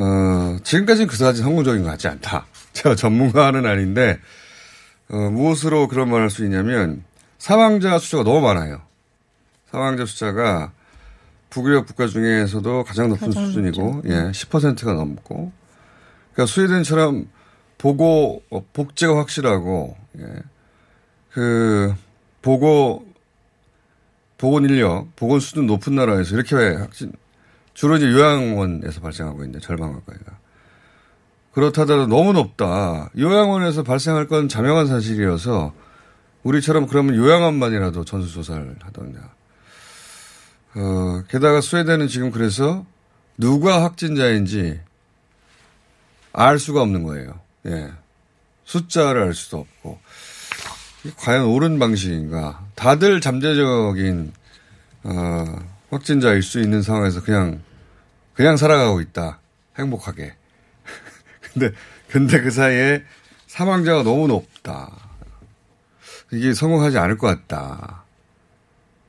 어, 0.00 0.56
지금까지는 0.64 1.08
그다지 1.08 1.42
성공적인 1.42 1.82
것 1.82 1.90
같지 1.90 2.08
않다. 2.08 2.46
제가 2.72 2.94
전문가는 2.94 3.66
아닌데, 3.66 4.18
어, 5.10 5.16
무엇으로 5.16 5.88
그런 5.88 6.08
말을 6.08 6.22
할 6.24 6.30
수 6.30 6.44
있냐면, 6.44 7.04
사망자 7.38 7.98
숫자가 7.98 8.24
너무 8.24 8.40
많아요. 8.40 8.80
사망자 9.70 10.06
숫자가 10.06 10.72
북유럽 11.50 11.86
국가 11.86 12.06
중에서도 12.06 12.84
가장 12.84 13.08
높은 13.08 13.28
가장 13.28 13.46
수준이고, 13.46 14.02
예, 14.06 14.30
10%가 14.30 14.94
넘고, 14.94 15.52
그러니까 16.32 16.52
스웨덴처럼 16.52 17.28
보고, 17.76 18.42
어, 18.50 18.64
복제가 18.72 19.16
확실하고, 19.18 19.96
예, 20.18 20.24
그, 21.32 21.94
보고, 22.40 23.04
보건 24.38 24.64
인력, 24.64 25.14
보건 25.16 25.40
수준 25.40 25.66
높은 25.66 25.94
나라에서 25.94 26.34
이렇게 26.34 26.54
확진, 26.76 27.12
주로 27.80 27.96
이제 27.96 28.04
요양원에서 28.04 29.00
발생하고 29.00 29.42
있는데 29.42 29.58
절반 29.58 29.94
가까이가. 29.94 30.36
그렇다더라도 31.52 32.08
너무 32.08 32.34
높다. 32.34 33.08
요양원에서 33.16 33.84
발생할 33.84 34.28
건 34.28 34.50
자명한 34.50 34.86
사실이어서 34.86 35.72
우리처럼 36.42 36.88
그러면 36.88 37.16
요양원만이라도 37.16 38.04
전수조사를 38.04 38.76
하던가. 38.82 39.32
어, 40.74 41.22
게다가 41.30 41.62
스웨덴은 41.62 42.08
지금 42.08 42.30
그래서 42.30 42.84
누가 43.38 43.82
확진자인지 43.82 44.78
알 46.34 46.58
수가 46.58 46.82
없는 46.82 47.02
거예요. 47.04 47.40
예. 47.64 47.90
숫자를 48.64 49.22
알 49.22 49.32
수도 49.32 49.56
없고. 49.56 49.98
과연 51.16 51.46
옳은 51.46 51.78
방식인가. 51.78 52.62
다들 52.74 53.22
잠재적인, 53.22 54.34
어, 55.04 55.44
확진자일 55.88 56.42
수 56.42 56.60
있는 56.60 56.82
상황에서 56.82 57.22
그냥, 57.22 57.62
그냥 58.34 58.56
살아가고 58.56 59.00
있다. 59.00 59.40
행복하게. 59.78 60.34
근데, 61.52 61.72
근데 62.08 62.40
그 62.40 62.50
사이에 62.50 63.02
사망자가 63.46 64.02
너무 64.02 64.28
높다. 64.28 64.90
이게 66.32 66.54
성공하지 66.54 66.98
않을 66.98 67.18
것 67.18 67.26
같다. 67.26 68.04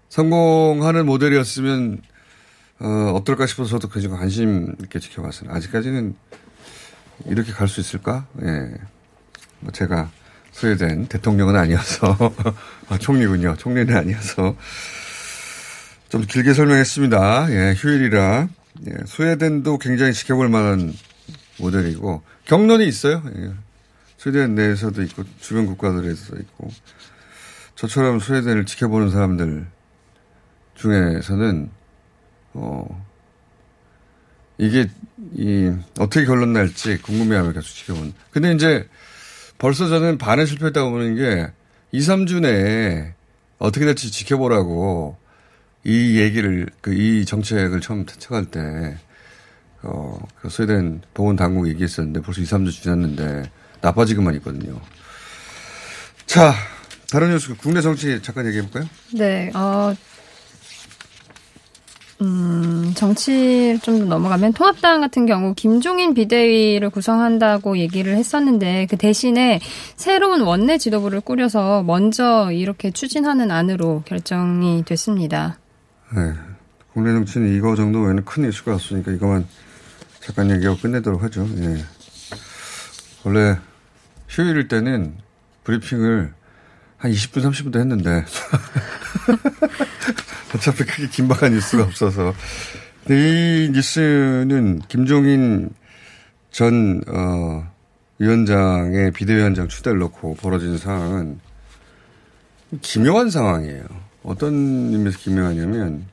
성공하는 0.10 1.06
모델이었으면, 1.06 2.02
어, 2.80 3.12
어떨까 3.16 3.46
싶어서 3.46 3.70
저도 3.70 3.90
굉장히 3.90 4.18
관심 4.18 4.76
있게 4.84 5.00
지켜봤어요. 5.00 5.52
아직까지는 5.52 6.16
이렇게 7.28 7.52
갈 7.52 7.68
수 7.68 7.80
있을까? 7.80 8.26
예. 8.42 8.74
뭐 9.60 9.72
제가 9.72 10.10
스웨덴 10.52 11.06
대통령은 11.08 11.56
아니어서, 11.56 12.18
아, 12.90 12.98
총리군요. 12.98 13.56
총리는 13.58 13.96
아니어서. 13.96 14.56
좀 16.10 16.26
길게 16.26 16.54
설명했습니다. 16.54 17.52
예, 17.52 17.74
휴일이라. 17.78 18.50
예, 18.88 19.06
스웨덴도 19.06 19.78
굉장히 19.78 20.14
지켜볼 20.14 20.50
만한 20.50 20.94
모델이고, 21.60 22.22
경론이 22.46 22.88
있어요. 22.88 23.24
예. 23.36 23.54
스웨덴 24.18 24.56
내에서도 24.56 25.02
있고, 25.04 25.24
주변 25.40 25.66
국가들에서도 25.66 26.40
있고, 26.42 26.70
저처럼 27.76 28.20
스웨덴을 28.20 28.66
지켜보는 28.66 29.10
사람들 29.10 29.68
중에서는, 30.76 31.70
어, 32.54 33.06
이게, 34.58 34.90
이, 35.34 35.72
어떻게 36.00 36.26
결론 36.26 36.54
날지 36.54 37.02
궁금해하며 37.02 37.54
계속 37.54 37.68
지켜본. 37.68 38.14
근데 38.32 38.54
이제 38.54 38.88
벌써 39.58 39.88
저는 39.88 40.18
반에 40.18 40.46
실패했다고 40.46 40.92
보는 40.92 41.16
게 41.16 41.52
2, 41.92 42.00
3주 42.00 42.42
내에 42.42 43.14
어떻게 43.60 43.86
될지 43.86 44.12
지켜보라고 44.12 45.18
이 45.84 46.20
얘기를, 46.20 46.68
그, 46.82 46.94
이 46.94 47.26
정책을 47.26 47.82
처음 47.82 48.06
채택할 48.06 48.46
때, 48.46 48.98
어, 49.84 50.18
그 50.40 50.50
스웨덴 50.50 51.02
보건 51.14 51.36
당국 51.36 51.68
얘기했었는데 51.68 52.22
벌써 52.22 52.42
2, 52.42 52.44
3주 52.44 52.72
지났는데 52.72 53.50
나빠지기만 53.82 54.36
있거든요. 54.36 54.80
자, 56.28 56.54
다른 57.12 57.30
뉴스, 57.30 57.56
국내 57.56 57.82
정치 57.82 58.22
잠깐 58.22 58.46
얘기해 58.46 58.62
볼까요? 58.64 58.88
네, 59.14 59.52
어, 59.56 59.94
음, 62.22 62.94
정치 62.96 63.80
좀 63.82 64.08
넘어가면 64.08 64.54
통합당 64.54 65.02
같은 65.02 65.26
경우 65.26 65.56
김종인 65.56 66.14
비대위를 66.14 66.92
구성한다고 66.92 67.80
얘기를 67.80 68.16
했었는데 68.16 68.86
그 68.90 68.96
대신에 68.96 69.60
새로운 69.96 70.42
원내 70.42 70.78
지도부를 70.78 71.22
꾸려서 71.22 71.82
먼저 71.82 72.52
이렇게 72.52 72.92
추진하는 72.92 73.50
안으로 73.50 74.04
결정이 74.06 74.86
됐습니다. 74.86 75.58
네. 76.14 76.34
국내 76.94 77.12
정치는 77.14 77.56
이거 77.56 77.76
정도 77.76 78.02
외에는 78.02 78.26
큰 78.26 78.48
이슈가 78.48 78.76
없으니까 78.76 79.12
이거만 79.12 79.48
잠깐 80.20 80.52
얘기하고 80.52 80.78
끝내도록 80.80 81.24
하죠. 81.24 81.48
예. 81.58 81.84
원래 83.24 83.58
휴일일 84.28 84.68
때는 84.68 85.16
브리핑을 85.64 86.34
한 86.98 87.12
20분, 87.12 87.44
30분도 87.50 87.80
했는데 87.80 88.26
어차피 90.54 90.84
크게 90.84 91.08
긴박한 91.08 91.54
뉴스가 91.54 91.84
없어서 91.84 92.34
이 93.10 93.70
뉴스는 93.74 94.82
김종인 94.88 95.70
전 96.52 97.02
어, 97.08 97.72
위원장의 98.20 99.12
비대위원장 99.14 99.68
추대를 99.68 99.98
놓고 100.00 100.36
벌어진 100.36 100.78
상황은 100.78 101.40
기묘한 102.82 103.30
상황이에요. 103.30 104.11
어떤 104.24 104.54
의미에서 104.94 105.18
기묘하냐면 105.18 106.06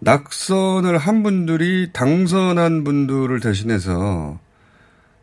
낙선을 0.00 0.98
한 0.98 1.22
분들이 1.22 1.90
당선한 1.92 2.84
분들을 2.84 3.40
대신해서 3.40 4.38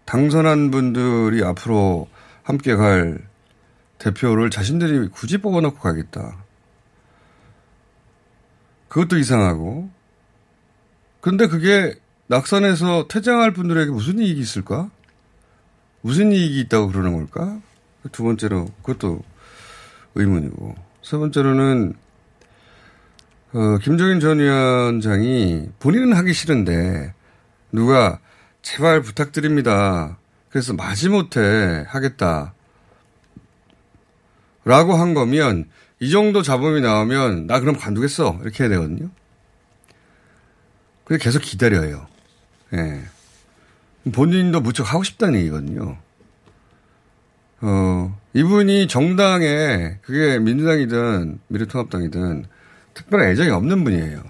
당선한 0.06 0.72
분들이 0.72 1.44
앞으로 1.44 2.08
함께 2.44 2.76
갈 2.76 3.20
대표를 3.98 4.50
자신들이 4.50 5.08
굳이 5.10 5.38
뽑아놓고 5.38 5.80
가겠다. 5.80 6.44
그것도 8.88 9.18
이상하고. 9.18 9.90
근데 11.22 11.48
그게 11.48 11.96
낙선해서 12.28 13.08
퇴장할 13.08 13.52
분들에게 13.54 13.92
무슨 13.92 14.20
이익이 14.20 14.40
있을까? 14.40 14.92
무슨 16.02 16.32
이익이 16.32 16.60
있다고 16.62 16.90
그러는 16.90 17.14
걸까? 17.14 17.60
두 18.12 18.24
번째로 18.24 18.68
그것도 18.84 19.22
의문이고. 20.14 20.85
세 21.06 21.18
번째로는 21.18 21.94
어, 23.54 23.78
김종인 23.78 24.20
전 24.20 24.40
위원장이 24.40 25.70
본인은 25.78 26.14
하기 26.14 26.34
싫은데 26.34 27.14
누가 27.72 28.20
제발 28.64 29.04
부탁드립니다. 29.04 30.18
그래서 30.50 30.74
마지못해 30.74 31.86
하겠다. 31.88 32.56
라고 34.64 34.96
한 34.96 35.14
거면 35.14 35.70
이 36.00 36.10
정도 36.10 36.42
잡음이 36.42 36.82
나오면 36.82 37.46
나 37.46 37.60
그럼 37.60 37.78
관두겠어. 37.78 38.40
이렇게 38.42 38.64
해야 38.64 38.70
되거든요. 38.72 39.12
그게 41.04 41.24
계속 41.24 41.38
기다려요. 41.44 42.08
예. 42.74 43.04
본인도 44.12 44.60
무척 44.60 44.92
하고 44.92 45.04
싶다는 45.04 45.38
얘기거든요. 45.42 46.00
어, 47.68 48.16
이분이 48.34 48.88
정당에 48.88 49.98
그게 50.04 50.38
민주당이든 50.38 51.40
미래통합당이든 51.48 52.46
특별한 52.94 53.30
애정이 53.30 53.50
없는 53.50 53.84
분이에요. 53.84 54.24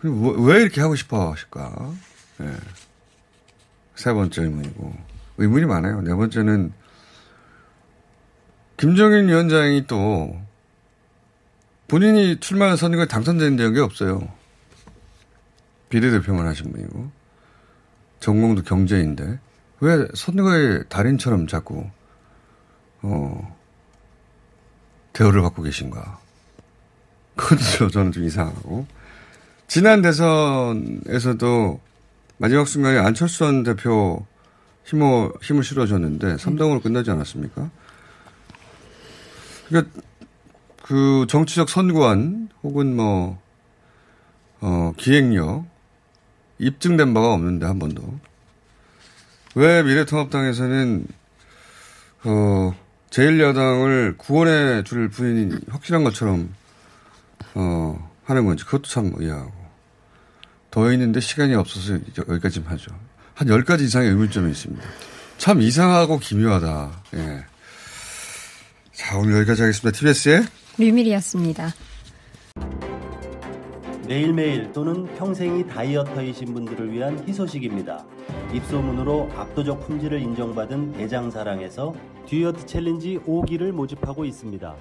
그리고 0.00 0.30
왜 0.42 0.60
이렇게 0.60 0.80
하고 0.80 0.96
싶어 0.96 1.30
하실까? 1.30 1.92
예. 2.40 2.52
세 3.94 4.12
번째 4.12 4.42
의문이고. 4.42 4.92
의문이 5.38 5.66
많아요. 5.66 6.00
네 6.00 6.12
번째는 6.12 6.72
김정인 8.76 9.28
위원장이 9.28 9.86
또 9.86 10.36
본인이 11.86 12.40
출마한 12.40 12.76
선거에 12.76 13.06
당선된 13.06 13.56
적이 13.56 13.80
없어요. 13.80 14.26
비례대표만 15.90 16.46
하신 16.48 16.72
분이고. 16.72 17.08
전공도 18.18 18.64
경제인데. 18.64 19.38
왜 19.80 20.06
선거의 20.14 20.84
달인처럼 20.88 21.46
자꾸, 21.46 21.86
어, 23.02 23.56
대우를 25.12 25.42
받고 25.42 25.62
계신가. 25.62 26.20
그것도 27.36 27.88
저는 27.92 28.12
좀 28.12 28.24
이상하고. 28.24 28.86
지난 29.66 30.02
대선에서도 30.02 31.80
마지막 32.38 32.66
순간에 32.66 32.98
안철수 32.98 33.38
전 33.38 33.62
대표 33.62 34.26
힘을, 34.84 35.30
힘을 35.42 35.62
실어줬는데 35.62 36.36
3당으로 36.36 36.82
끝나지 36.82 37.10
않았습니까? 37.10 37.70
그러니까 39.68 40.00
그 40.82 41.26
정치적 41.28 41.68
선관 41.68 42.48
혹은 42.62 42.96
뭐, 42.96 43.40
어, 44.60 44.92
기획력 44.96 45.64
입증된 46.58 47.14
바가 47.14 47.32
없는데 47.32 47.66
한 47.66 47.78
번도. 47.78 48.29
왜 49.54 49.82
미래통합당에서는, 49.82 51.06
어, 52.24 52.74
제1야당을 53.10 54.16
구원해 54.18 54.82
줄 54.84 55.08
부인이 55.08 55.58
확실한 55.68 56.04
것처럼, 56.04 56.54
어, 57.54 58.10
하는 58.24 58.44
건지 58.44 58.64
그것도 58.64 58.84
참 58.84 59.12
의아하고. 59.16 59.60
더 60.70 60.92
있는데 60.92 61.18
시간이 61.18 61.54
없어서 61.54 61.98
여기까지만 62.28 62.70
하죠. 62.72 62.92
한 63.34 63.48
10가지 63.48 63.82
이상의 63.82 64.10
의문점이 64.10 64.50
있습니다. 64.50 64.86
참 65.38 65.60
이상하고 65.60 66.18
기묘하다. 66.18 67.02
예. 67.14 67.44
자, 68.92 69.16
오늘 69.16 69.38
여기까지 69.38 69.62
하겠습니다. 69.62 69.98
TBS의 69.98 70.44
류밀이었습니다. 70.78 71.74
매일매일 74.06 74.72
또는 74.72 75.06
평생이 75.16 75.66
다이어터이신 75.68 76.52
분들을 76.52 76.92
위한 76.92 77.26
희소식입니다. 77.28 78.04
입소문으로 78.52 79.30
압도적 79.36 79.80
품질을 79.86 80.20
인정받은 80.20 80.92
대장사랑에서 80.92 81.94
듀어트 82.26 82.66
챌린지 82.66 83.18
5기를 83.26 83.72
모집하고 83.72 84.24
있습니다. 84.24 84.74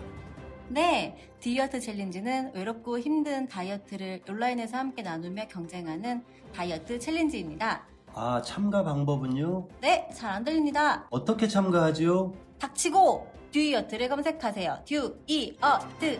네, 0.69 1.17
디어트 1.39 1.79
챌린지는 1.79 2.51
외롭고 2.53 2.99
힘든 2.99 3.47
다이어트를 3.47 4.21
온라인에서 4.29 4.77
함께 4.77 5.01
나누며 5.01 5.47
경쟁하는 5.47 6.23
다이어트 6.53 6.99
챌린지입니다. 6.99 7.83
아, 8.13 8.41
참가 8.43 8.83
방법은요? 8.83 9.67
네, 9.81 10.07
잘 10.13 10.31
안 10.31 10.43
들립니다. 10.43 11.07
어떻게 11.09 11.47
참가하지요? 11.47 12.33
닥치고 12.59 13.27
듀이어트를 13.51 14.09
검색하세요. 14.09 14.79
듀이어트. 14.85 16.19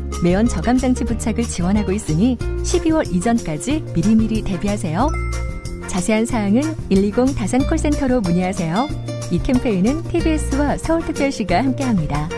매연 0.23 0.47
저감 0.47 0.77
장치 0.77 1.03
부착을 1.03 1.43
지원하고 1.43 1.91
있으니 1.91 2.37
12월 2.37 3.11
이전까지 3.13 3.83
미리미리 3.95 4.43
대비하세요. 4.43 5.09
자세한 5.87 6.25
사항은 6.25 6.61
120 6.89 7.35
다산 7.35 7.61
콜센터로 7.67 8.21
문의하세요. 8.21 8.87
이 9.31 9.39
캠페인은 9.41 10.03
TBS와 10.03 10.77
서울특별시가 10.77 11.57
함께합니다. 11.57 12.29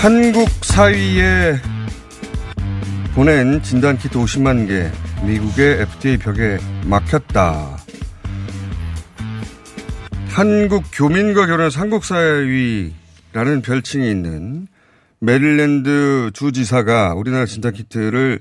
한국 0.00 0.48
사위에 0.62 1.56
보낸 3.16 3.62
진단키트 3.62 4.18
50만 4.18 4.68
개 4.68 4.90
미국의 5.26 5.80
FDA 5.80 6.18
벽에 6.18 6.58
막혔다. 6.84 7.78
한국 10.28 10.84
교민과 10.92 11.46
결혼해서 11.46 11.80
한국 11.80 12.04
사위라는 12.04 13.62
별칭이 13.64 14.10
있는 14.10 14.66
메릴랜드 15.20 16.30
주지사가 16.34 17.14
우리나라 17.14 17.46
진단키트를 17.46 18.40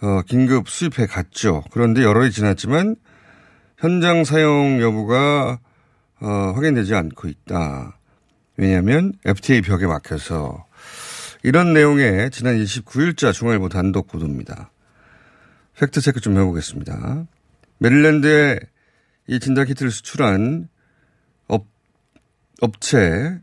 어, 0.00 0.22
긴급 0.26 0.68
수입해 0.68 1.06
갔죠. 1.06 1.62
그런데 1.70 2.02
여러이 2.02 2.32
지났지만 2.32 2.96
현장 3.78 4.24
사용 4.24 4.80
여부가 4.80 5.60
어, 6.20 6.26
확인되지 6.56 6.92
않고 6.92 7.28
있다. 7.28 7.96
왜냐하면 8.56 9.12
FDA 9.24 9.62
벽에 9.62 9.86
막혀서 9.86 10.71
이런 11.42 11.72
내용의 11.72 12.30
지난 12.30 12.56
29일자 12.56 13.32
중앙일보 13.32 13.68
단독 13.68 14.06
보도입니다. 14.06 14.70
팩트체크 15.78 16.20
좀 16.20 16.38
해보겠습니다. 16.38 17.26
메릴랜드에 17.78 18.60
이 19.26 19.40
진단키트를 19.40 19.90
수출한 19.90 20.68
업, 21.48 21.66
업체 22.60 23.40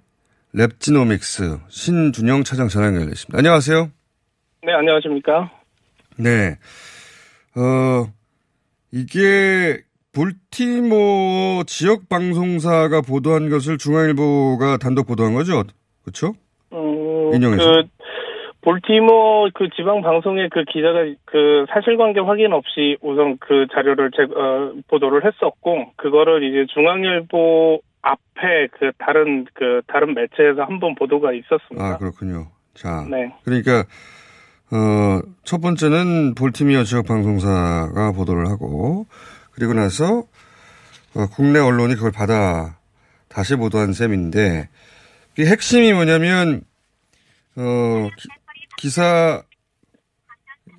랩지노믹스 0.56 1.62
신영준 1.70 2.44
차장 2.44 2.70
전화 2.70 2.88
연결되어 2.88 3.12
있습니다. 3.12 3.38
안녕하세요. 3.38 3.92
네, 4.64 4.74
안녕하십니까. 4.74 5.52
네. 6.18 6.58
어, 7.56 8.12
이게 8.92 9.82
볼티모 10.14 11.64
지역 11.68 12.10
방송사가 12.10 13.02
보도한 13.02 13.50
것을 13.50 13.78
중앙일보가 13.78 14.78
단독 14.78 15.08
보도한 15.08 15.34
거죠? 15.34 15.64
그렇죠? 16.04 16.34
음, 16.74 17.34
인용해서. 17.34 17.64
그, 17.64 17.84
볼티모 18.62 19.50
그 19.54 19.70
지방 19.76 20.02
방송의 20.02 20.50
그 20.50 20.66
기자가 20.66 21.06
그 21.26 21.66
사실관계 21.70 22.20
확인 22.20 22.52
없이 22.52 22.98
우선 23.02 23.38
그 23.40 23.68
자료를 23.74 24.12
제, 24.12 24.24
어, 24.24 24.74
보도를 24.90 25.26
했었고, 25.26 25.94
그거를 25.96 26.44
이제 26.44 26.66
중앙일보 26.74 27.80
앞에 28.02 28.68
그 28.72 28.92
다른 28.98 29.46
그 29.54 29.82
다른 29.88 30.14
매체에서 30.14 30.64
한 30.64 30.80
번 30.80 30.96
보도가 30.96 31.32
있었습니다. 31.34 31.86
아, 31.86 31.98
그렇군요. 31.98 32.48
자. 32.74 33.06
네. 33.10 33.34
그러니까, 33.44 33.86
어, 34.72 35.22
첫 35.44 35.62
번째는 35.62 36.36
볼티미어 36.36 36.84
지역 36.84 37.08
방송사가 37.08 38.12
보도를 38.16 38.48
하고, 38.50 39.06
그리고 39.54 39.74
나서, 39.74 40.24
어, 41.16 41.26
국내 41.34 41.60
언론이 41.60 41.96
그걸 41.96 42.12
받아 42.12 42.78
다시 43.30 43.56
보도한 43.56 43.94
셈인데, 43.94 44.40
이 44.40 44.68
핵심이 45.45 45.93
뭐냐면, 45.93 46.63
어, 47.56 48.10
기, 48.78 48.89
사 48.89 49.43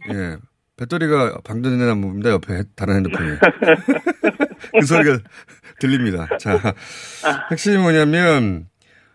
예, 0.08 0.36
배터리가 0.76 1.40
방전되는 1.44 2.00
봅니다. 2.00 2.30
옆에 2.30 2.62
다른 2.74 2.96
핸드폰이. 2.96 3.36
그 4.80 4.86
소리가 4.86 5.18
들립니다. 5.78 6.26
자, 6.38 6.74
핵심이 7.50 7.76
뭐냐면, 7.76 8.66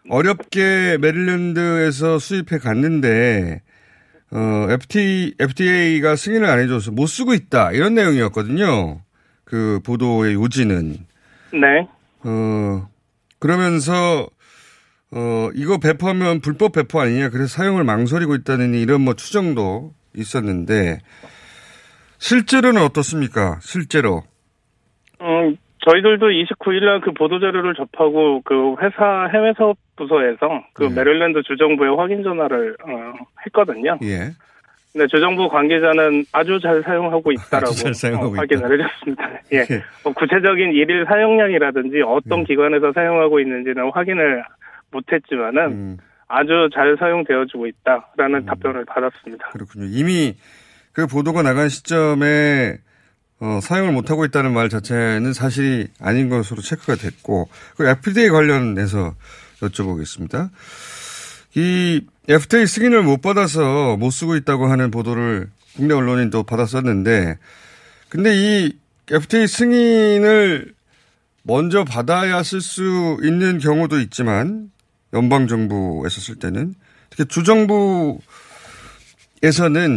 어렵게 0.09 0.97
메릴랜드에서 0.99 2.19
수입해 2.19 2.59
갔는데, 2.59 3.63
어, 4.31 4.67
FT, 4.69 5.35
FDA가 5.39 6.15
승인을 6.15 6.45
안 6.45 6.59
해줘서 6.59 6.91
못 6.91 7.07
쓰고 7.07 7.33
있다. 7.33 7.71
이런 7.71 7.95
내용이었거든요. 7.95 9.01
그 9.43 9.79
보도의 9.83 10.35
요지는. 10.35 10.97
네. 11.53 11.87
어, 12.23 12.87
그러면서, 13.39 14.27
어, 15.11 15.49
이거 15.53 15.77
배포하면 15.77 16.41
불법 16.41 16.73
배포 16.73 16.99
아니냐. 16.99 17.29
그래서 17.29 17.47
사용을 17.47 17.83
망설이고 17.83 18.35
있다는 18.35 18.73
이런 18.73 19.01
뭐 19.01 19.13
추정도 19.13 19.93
있었는데, 20.15 20.99
실제로는 22.17 22.81
어떻습니까? 22.81 23.59
실제로. 23.61 24.23
음, 25.21 25.57
저희들도 25.87 26.27
29일 26.27 26.85
날 26.85 26.99
그 27.01 27.11
보도 27.11 27.39
자료를 27.39 27.75
접하고 27.75 28.41
그 28.43 28.75
회사 28.81 29.27
해외 29.31 29.53
사업 29.57 29.77
부서에서 29.95 30.63
그 30.73 30.83
네. 30.83 30.95
메릴랜드 30.95 31.43
주정부에 31.43 31.89
확인 31.89 32.23
전화를 32.23 32.75
어, 32.83 33.13
했거든요. 33.45 33.97
예. 34.03 34.31
근데 34.91 35.07
주정부 35.07 35.49
관계자는 35.49 36.25
아주 36.31 36.59
잘 36.61 36.81
사용하고 36.81 37.31
있다라고 37.31 37.71
잘 37.73 37.93
사용하고 37.93 38.33
어, 38.33 38.35
확인을 38.37 38.81
해줬습니다. 38.81 39.29
예. 39.53 39.83
뭐 40.03 40.13
구체적인 40.13 40.71
일일 40.71 41.05
사용량이라든지 41.05 42.01
어떤 42.01 42.43
기관에서 42.45 42.91
사용하고 42.93 43.39
있는지는 43.39 43.91
확인을 43.93 44.43
못했지만은 44.91 45.61
음. 45.71 45.97
아주 46.27 46.69
잘 46.73 46.95
사용되어지고 46.97 47.67
있다라는 47.67 48.45
답변을 48.45 48.85
받았습니다. 48.85 49.49
그렇군요. 49.49 49.85
이미 49.85 50.35
그 50.91 51.07
보도가 51.07 51.43
나간 51.43 51.69
시점에 51.69 52.79
어, 53.39 53.59
사용을 53.61 53.91
못하고 53.91 54.23
있다는 54.25 54.53
말 54.53 54.69
자체는 54.69 55.33
사실이 55.33 55.87
아닌 55.99 56.29
것으로 56.29 56.61
체크가 56.61 56.95
됐고, 56.95 57.49
그 57.75 57.87
FDA 57.87 58.29
관련해서 58.29 59.13
여쭤보겠습니다. 59.59 60.49
이 61.55 62.01
FDA 62.29 62.65
승인을 62.65 63.03
못 63.03 63.21
받아서 63.21 63.97
못 63.97 64.11
쓰고 64.11 64.35
있다고 64.37 64.67
하는 64.67 64.89
보도를 64.89 65.49
국내 65.75 65.93
언론이 65.93 66.29
또 66.29 66.43
받았었는데, 66.43 67.37
근데 68.07 68.31
이 68.33 68.77
FDA 69.11 69.47
승인을 69.47 70.73
먼저 71.43 71.83
받아야 71.83 72.41
쓸 72.41 72.61
수 72.61 73.17
있는 73.21 73.59
경우도 73.59 73.99
있지만, 73.99 74.71
연방정부에서 75.13 76.21
쓸 76.21 76.35
때는, 76.35 76.73
특히 77.09 77.25
주정부에서는 77.25 78.21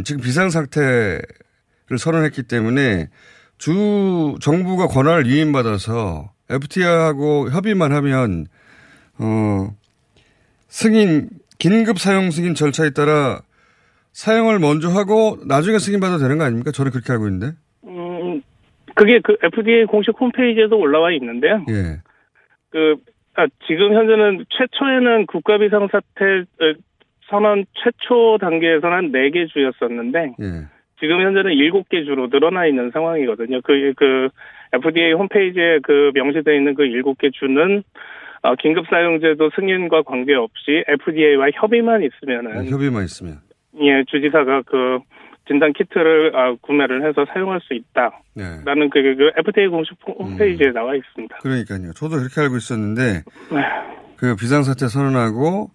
지금 0.05 0.21
비상상태를 0.21 1.23
선언했기 1.99 2.45
때문에 2.45 3.09
주 3.59 4.37
정부가 4.41 4.87
권한을 4.87 5.29
위임받아서 5.29 6.33
FTA하고 6.49 7.51
협의만 7.51 7.93
하면 7.93 8.47
어 9.19 9.75
승인 10.69 11.29
긴급 11.59 11.99
사용 11.99 12.31
승인 12.31 12.55
절차에 12.55 12.91
따라 12.91 13.41
사용을 14.13 14.59
먼저 14.59 14.89
하고 14.89 15.39
나중에 15.47 15.79
승인 15.79 16.01
받아도 16.01 16.23
되는 16.23 16.39
거 16.39 16.45
아닙니까? 16.45 16.71
저는 16.71 16.93
그렇게 16.93 17.13
알고 17.13 17.27
있는데. 17.27 17.57
음, 17.85 18.43
그게 18.95 19.21
그 19.23 19.37
FDA 19.43 19.85
공식 19.87 20.15
홈페이지에도 20.19 20.79
올라와 20.79 21.13
있는데요. 21.13 21.65
예. 21.69 22.01
그 22.71 22.97
아, 23.39 23.47
지금 23.69 23.95
현재는 23.95 24.45
최초에는 24.49 25.27
국가 25.27 25.59
비상 25.59 25.87
사태 25.93 26.41
어, 26.41 26.75
선언 27.31 27.67
최초 27.75 28.37
단계에서는 28.41 28.97
한 28.97 29.13
4개 29.13 29.49
주였었는데 29.49 30.35
예. 30.41 30.67
지금 30.99 31.21
현재는 31.21 31.53
7개 31.53 32.05
주로 32.05 32.27
늘어나 32.27 32.67
있는 32.67 32.91
상황이거든요. 32.91 33.61
그, 33.63 33.93
그 33.97 34.29
FDA 34.73 35.13
홈페이지에 35.13 35.79
그 35.85 36.11
명시되어 36.15 36.53
있는 36.53 36.75
그 36.75 36.83
7개 36.83 37.33
주는 37.33 37.85
어, 38.43 38.57
긴급 38.57 38.87
사용제도 38.89 39.51
승인과 39.55 40.03
관계없이 40.03 40.85
FDA와 40.89 41.51
협의만 41.55 42.03
있으면은 42.03 42.65
네, 42.65 42.71
협의만 42.71 43.05
있으면. 43.05 43.37
예, 43.81 44.03
주지사가 44.09 44.63
그 44.63 44.99
진단 45.49 45.73
키트를 45.73 46.37
아, 46.37 46.55
구매를 46.61 47.09
해서 47.09 47.25
사용할 47.33 47.61
수 47.63 47.75
있다라는 47.75 48.21
네. 48.35 48.89
그, 48.93 49.17
그 49.17 49.31
FDA 49.39 49.69
공식 49.69 49.95
홈페이지에 50.07 50.71
나와 50.73 50.95
있습니다. 50.95 51.39
그러니까요. 51.39 51.93
저도 51.95 52.19
그렇게 52.19 52.41
알고 52.43 52.57
있었는데 52.59 53.03
네. 53.03 53.59
그 54.17 54.37
비상사태 54.37 54.87
선언하고 54.89 55.71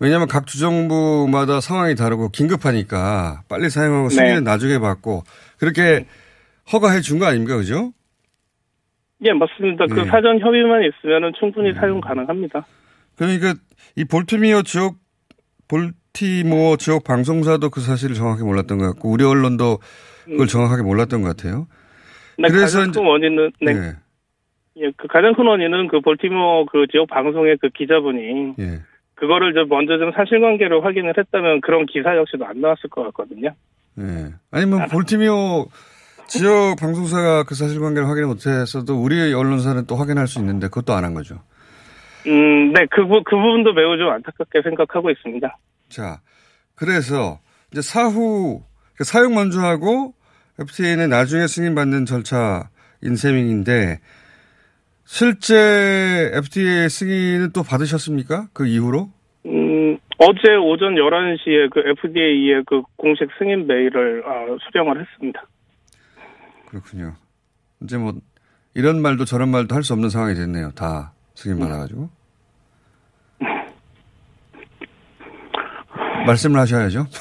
왜냐하면 0.00 0.26
각 0.28 0.46
주정부마다 0.46 1.60
상황이 1.60 1.94
다르고 1.94 2.30
긴급하니까 2.30 3.42
빨리 3.48 3.70
사용하고 3.70 4.08
네. 4.08 4.14
승인은 4.16 4.44
나중에 4.44 4.78
받고 4.78 5.22
그렇게 5.58 6.06
허가해 6.72 7.00
준 7.00 7.18
거 7.18 7.26
아닙니까, 7.26 7.56
그죠? 7.56 7.92
예, 9.22 9.32
맞습니다. 9.32 9.86
그 9.86 10.00
예. 10.00 10.04
사전 10.06 10.40
협의만 10.40 10.82
있으면은 10.84 11.32
충분히 11.38 11.72
사용 11.74 12.00
가능합니다. 12.00 12.66
그러니까 13.16 13.54
이 13.96 14.04
볼트미어 14.04 14.62
지역 14.62 14.96
볼 15.68 15.92
티모어 16.14 16.76
지역 16.76 17.04
방송사도 17.04 17.68
그 17.70 17.80
사실을 17.80 18.14
정확히 18.14 18.42
몰랐던 18.44 18.78
것 18.78 18.86
같고 18.92 19.10
우리 19.10 19.24
언론도 19.24 19.78
그걸 20.24 20.46
정확하게 20.46 20.82
몰랐던 20.82 21.20
것 21.22 21.36
같아요. 21.36 21.66
네, 22.38 22.48
그래서 22.48 22.78
가장 22.78 22.92
큰 22.92 23.04
원인은 23.04 23.50
네. 23.60 23.72
네. 23.74 23.92
예, 24.76 24.90
그 24.96 25.06
가장 25.08 25.34
큰 25.34 25.46
원인은 25.46 25.88
그 25.88 26.00
볼티모어 26.00 26.66
그 26.70 26.86
지역 26.90 27.08
방송의 27.08 27.58
그 27.60 27.68
기자분이 27.68 28.54
예. 28.58 28.80
그거를 29.16 29.54
좀 29.54 29.68
먼저 29.68 29.98
좀 29.98 30.10
사실관계를 30.12 30.84
확인을 30.84 31.14
했다면 31.18 31.60
그런 31.60 31.86
기사 31.86 32.16
역시도 32.16 32.44
안 32.46 32.60
나왔을 32.60 32.90
것 32.90 33.02
같거든요. 33.04 33.50
예. 34.00 34.34
아니면 34.50 34.88
볼티미오 34.88 35.66
지역 36.28 36.76
방송사가 36.80 37.42
그 37.44 37.54
사실관계를 37.54 38.08
확인을 38.08 38.28
못했어도 38.28 39.00
우리 39.00 39.32
언론사는 39.32 39.86
또 39.86 39.96
확인할 39.96 40.26
수 40.28 40.38
있는데 40.40 40.68
그것도 40.68 40.92
안 40.92 41.04
한 41.04 41.14
거죠. 41.14 41.40
음, 42.26 42.72
네, 42.72 42.86
그, 42.90 43.06
부- 43.06 43.22
그 43.22 43.36
부분도 43.36 43.74
매우 43.74 43.96
좀 43.98 44.08
안타깝게 44.10 44.62
생각하고 44.62 45.10
있습니다. 45.10 45.56
자, 45.94 46.20
그래서 46.74 47.38
이제 47.70 47.80
사후 47.80 48.62
그 48.96 49.04
사용 49.04 49.34
만주하고 49.34 50.12
FTA는 50.58 51.08
나중에 51.08 51.46
승인받는 51.46 52.04
절차인 52.04 53.14
셈인데 53.16 54.00
실제 55.04 56.32
FTA 56.34 56.88
승인은 56.88 57.50
또 57.52 57.62
받으셨습니까? 57.62 58.48
그 58.52 58.66
이후로? 58.66 59.08
음, 59.46 59.98
어제 60.18 60.56
오전 60.60 60.94
11시에 60.96 61.70
그 61.70 61.80
FDA의 61.80 62.64
그 62.66 62.82
공식 62.96 63.28
승인 63.38 63.68
메일을 63.68 64.24
어, 64.26 64.56
수령을 64.66 65.00
했습니다. 65.00 65.46
그렇군요. 66.66 67.14
이제 67.84 67.96
뭐 67.98 68.14
이런 68.74 69.00
말도 69.00 69.26
저런 69.26 69.50
말도 69.50 69.76
할 69.76 69.84
수 69.84 69.92
없는 69.92 70.08
상황이 70.08 70.34
됐네요. 70.34 70.72
다 70.72 71.12
승인 71.34 71.60
받아가지고. 71.60 72.10
말씀을 76.26 76.60
하셔야죠. 76.60 77.06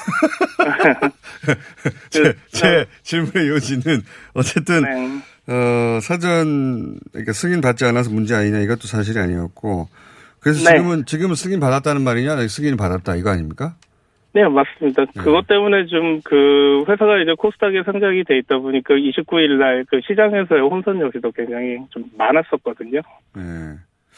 제, 2.09 2.33
제 2.51 2.85
질문의 3.01 3.49
요지는 3.49 4.01
어쨌든 4.33 4.83
어, 5.47 5.99
사전 6.01 6.99
그러니까 7.11 7.33
승인 7.33 7.61
받지 7.61 7.85
않아서 7.85 8.11
문제 8.11 8.35
아니냐 8.35 8.59
이것도 8.59 8.87
사실이 8.87 9.19
아니었고 9.19 9.87
그래서 10.39 10.69
네. 10.69 10.77
지금은 10.77 11.05
지금은 11.05 11.35
승인 11.35 11.59
받았다는 11.59 12.01
말이냐 12.01 12.47
승인 12.47 12.77
받았다 12.77 13.15
이거 13.15 13.29
아닙니까? 13.29 13.75
네, 14.35 14.41
맞습니다. 14.47 15.05
그것 15.19 15.45
때문에 15.47 15.85
좀 15.85 16.21
그 16.23 16.83
회사가 16.87 17.19
이제 17.21 17.33
코스닥에 17.37 17.83
상장이 17.83 18.23
돼 18.23 18.37
있다 18.39 18.57
보니까 18.57 18.93
29일 18.95 19.59
날 19.59 19.85
그 19.89 19.99
시장에서의 20.07 20.61
혼선 20.61 20.99
역시도 21.01 21.31
굉장히 21.31 21.77
좀 21.91 22.03
많았었거든요. 22.17 23.01
예. 23.37 23.41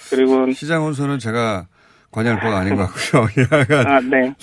그리고 0.10 0.50
시장 0.52 0.84
혼선은 0.84 1.20
제가 1.20 1.68
관여할 2.16 2.40
바가 2.40 2.60
아닌 2.60 2.76
것 2.76 2.88
같고요. 2.88 3.28
아, 3.86 4.00
네. 4.00 4.34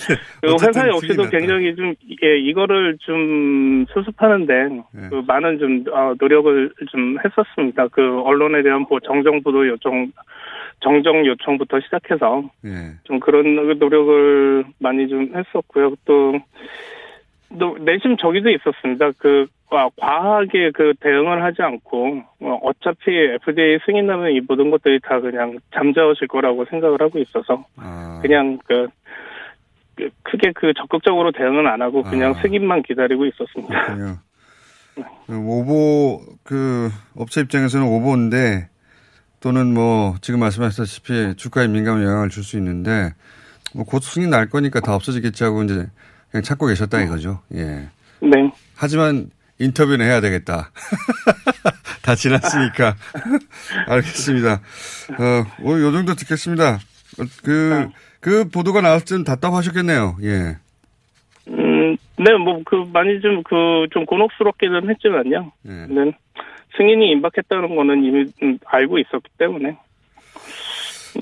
그리고 0.41 0.55
어쨌든 0.55 0.81
회사 0.83 0.87
역시도. 0.87 1.29
굉장히 1.29 1.75
좀, 1.75 1.93
예, 2.23 2.37
이거를 2.37 2.97
좀 3.01 3.85
수습하는데, 3.93 4.53
네. 4.91 5.09
그 5.09 5.23
많은 5.27 5.57
좀, 5.59 5.83
어, 5.91 6.13
노력을 6.19 6.71
좀 6.91 7.17
했었습니다. 7.25 7.87
그 7.89 8.21
언론에 8.21 8.61
대한 8.63 8.85
보- 8.85 8.99
정정보도 8.99 9.67
요청, 9.67 10.11
정정 10.81 11.25
요청부터 11.25 11.79
시작해서, 11.81 12.43
예. 12.65 12.69
좀 13.05 13.19
그런 13.19 13.55
노력을 13.79 14.65
많이 14.79 15.07
좀 15.07 15.31
했었고요. 15.35 15.95
또, 16.05 16.33
또 17.59 17.77
내심 17.79 18.17
저기도 18.17 18.49
있었습니다. 18.49 19.11
그, 19.17 19.47
아, 19.69 19.89
과하게 19.97 20.71
그 20.73 20.93
대응을 20.99 21.43
하지 21.43 21.61
않고, 21.61 22.23
어, 22.41 22.59
어차피 22.63 23.11
FDA 23.11 23.79
승인 23.85 24.07
나면 24.07 24.31
이 24.31 24.41
모든 24.47 24.71
것들이 24.71 24.99
다 25.01 25.19
그냥 25.19 25.57
잠자오실 25.73 26.27
거라고 26.27 26.65
생각을 26.65 27.01
하고 27.01 27.19
있어서, 27.19 27.65
아. 27.77 28.19
그냥 28.21 28.59
그, 28.65 28.87
그 29.95 30.09
크게 30.23 30.51
그 30.55 30.73
적극적으로 30.73 31.31
대응은 31.31 31.67
안 31.67 31.81
하고 31.81 32.03
그냥 32.03 32.33
아. 32.35 32.41
승인만 32.41 32.83
기다리고 32.83 33.25
있었습니다. 33.25 33.85
그렇군요. 33.85 34.17
그 35.27 35.37
오보 35.37 36.21
그 36.43 36.89
업체 37.17 37.41
입장에서는 37.41 37.85
오보인데 37.87 38.69
또는 39.39 39.73
뭐 39.73 40.15
지금 40.21 40.39
말씀하셨다시피 40.39 41.35
주가에 41.35 41.67
민감한 41.67 42.03
영향을 42.03 42.29
줄 42.29 42.43
수 42.43 42.57
있는데 42.57 43.13
뭐곧 43.73 44.03
승인 44.03 44.29
날 44.29 44.49
거니까 44.49 44.79
다 44.79 44.95
없어지겠지 44.95 45.43
하고 45.43 45.63
이제 45.63 45.87
그냥 46.33 46.41
찾고 46.41 46.65
계셨다 46.65 46.99
이거죠. 47.03 47.41
예. 47.53 47.87
네. 48.19 48.51
하지만 48.75 49.29
인터뷰는 49.59 50.03
해야 50.03 50.19
되겠다. 50.19 50.71
다 52.01 52.15
지났으니까. 52.15 52.95
알겠습니다. 53.87 54.53
어, 54.53 55.45
오늘 55.61 55.83
요 55.83 55.91
정도 55.91 56.15
듣겠습니다. 56.15 56.73
어, 56.73 57.23
그, 57.43 57.87
그 58.19 58.49
보도가 58.49 58.81
나왔을 58.81 59.05
때는 59.05 59.23
답답하셨겠네요. 59.25 60.17
예. 60.23 60.57
음, 61.49 61.97
네, 62.17 62.33
뭐, 62.43 62.63
그, 62.65 62.83
많이 62.91 63.21
좀, 63.21 63.43
그, 63.43 63.85
좀 63.91 64.07
곤혹스럽기는 64.07 64.89
했지만요. 64.89 65.51
네. 65.61 65.85
네. 65.87 66.11
승인이 66.75 67.11
임박했다는 67.11 67.75
거는 67.75 68.03
이미 68.03 68.25
음, 68.41 68.57
알고 68.65 68.97
있었기 68.97 69.29
때문에. 69.37 69.77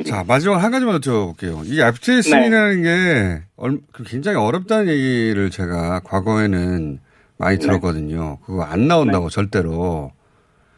자, 0.06 0.24
마지막 0.28 0.58
한 0.64 0.72
가지만 0.72 1.00
여쭤볼게요. 1.00 1.64
이 1.66 1.82
FTA 1.82 2.22
네. 2.22 2.82
게 2.82 3.42
얼- 3.58 3.80
그 3.92 4.04
굉장히 4.04 4.38
어렵다는 4.38 4.88
얘기를 4.88 5.50
제가 5.50 6.00
과거에는 6.04 7.00
많이 7.38 7.58
네. 7.58 7.62
들었거든요. 7.66 8.38
그거 8.46 8.64
안 8.64 8.88
나온다고 8.88 9.30
절대로. 9.30 10.12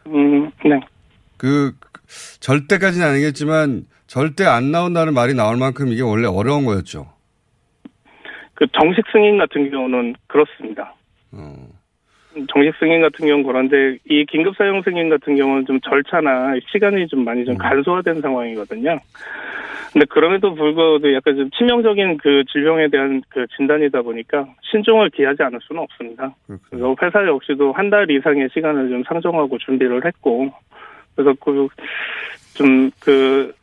음, 0.08 0.46
네. 0.66 0.80
그 1.38 1.74
절대까지는 2.40 3.08
아니겠지만 3.08 3.86
절대 4.08 4.46
안 4.46 4.72
나온다는 4.72 5.14
말이 5.14 5.34
나올 5.34 5.58
만큼 5.58 5.90
이게 5.90 6.02
원래 6.02 6.28
어려운 6.28 6.66
거였죠. 6.66 7.12
그 8.56 8.66
정식 8.80 9.04
승인 9.12 9.38
같은 9.40 9.70
경우는 9.72 10.16
그렇습니다. 10.28 10.96
어. 11.32 11.68
정식 12.52 12.74
승인 12.80 13.02
같은 13.02 13.28
경우는 13.28 13.44
그런데 13.46 13.98
이 14.10 14.26
긴급 14.26 14.56
사용 14.58 14.82
승인 14.82 15.10
같은 15.10 15.36
경우는 15.36 15.66
좀 15.66 15.80
절차나 15.82 16.56
시간이 16.72 17.08
좀 17.08 17.24
많이 17.24 17.42
음. 17.42 17.46
좀 17.46 17.58
간소화된 17.58 18.22
상황이거든요. 18.22 19.00
근데 19.92 20.06
그럼에도 20.10 20.56
불구하고 20.56 21.14
약간 21.14 21.36
좀 21.36 21.50
치명적인 21.52 22.18
그 22.18 22.44
질병에 22.52 22.88
대한 22.88 23.22
그 23.30 23.46
진단이다 23.56 24.02
보니까 24.02 24.48
신중을 24.72 25.12
기하지 25.12 25.44
않을 25.44 25.60
수는 25.62 25.84
없습니다. 25.84 26.34
그래서 26.70 26.96
회사 27.02 27.26
역시도 27.28 27.74
한 27.74 27.92
달 27.92 28.10
이상의 28.10 28.50
시간을 28.54 28.90
좀 28.90 29.04
상정하고 29.04 29.60
준비를 29.60 30.04
했고 30.04 30.52
그래서 31.16 31.36
그좀그 32.56 33.54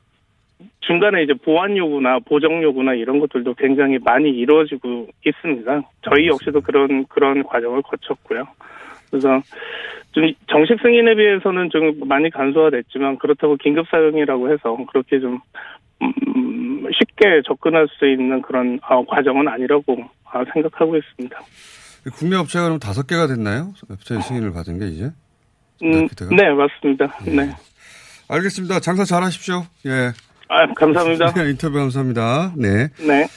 중간에 0.81 1.23
이제 1.23 1.35
보완 1.35 1.77
요구나 1.77 2.19
보정 2.21 2.63
요구나 2.63 2.95
이런 2.95 3.21
것들도 3.21 3.55
굉장히 3.55 3.99
많이 3.99 4.31
이루어지고 4.31 5.09
있습니다. 5.25 5.83
저희 6.03 6.29
역시도 6.29 6.61
그런 6.61 7.07
그런 7.07 7.43
과정을 7.43 7.83
거쳤고요. 7.83 8.45
그래서 9.11 9.43
좀 10.13 10.25
정식 10.49 10.77
승인에 10.83 11.15
비해서는 11.15 11.71
좀 11.71 12.09
많이 12.09 12.31
간소화됐지만 12.31 13.19
그렇다고 13.19 13.57
긴급 13.57 13.87
사용이라고 13.91 14.53
해서 14.53 14.77
그렇게 14.91 15.21
좀 15.21 15.41
음, 16.03 16.87
쉽게 16.93 17.43
접근할 17.47 17.87
수 17.99 18.07
있는 18.09 18.41
그런 18.43 18.79
어, 18.89 19.05
과정은 19.05 19.49
아니라고 19.49 19.97
어, 20.25 20.43
생각하고 20.53 20.97
있습니다. 20.97 21.39
국내 22.15 22.37
업체가 22.37 22.65
그럼 22.65 22.79
다섯 22.79 23.07
개가 23.07 23.27
됐나요? 23.27 23.75
FTA 23.91 24.23
승인을 24.23 24.53
받은 24.53 24.79
게 24.79 24.87
이제? 24.87 25.11
음, 25.83 26.09
네 26.37 26.51
맞습니다. 26.51 27.07
네. 27.27 27.55
알겠습니다. 28.29 28.81
장사 28.81 29.05
잘 29.05 29.23
하십시오. 29.23 29.63
예. 29.87 30.13
아, 30.51 30.67
감사합니다. 30.75 31.33
인터뷰 31.49 31.79
감사합니다. 31.79 32.53
네. 32.57 32.89
네. 32.99 33.29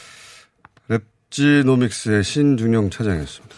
랩지노믹스의 0.89 2.23
신중용 2.23 2.89
차장이었습니다. 2.89 3.55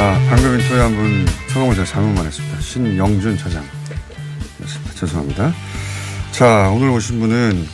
아, 0.00 0.16
방금 0.30 0.54
인터뷰 0.60 0.80
한 0.80 0.94
분 0.94 1.26
성함을 1.48 1.74
제가 1.74 1.86
잘못 1.86 2.14
말했습니다. 2.14 2.60
신영준 2.60 3.36
차장이었습니다. 3.36 4.92
죄송합니다. 4.94 5.52
자, 6.38 6.70
오늘 6.70 6.90
오신 6.90 7.18
분은 7.18 7.66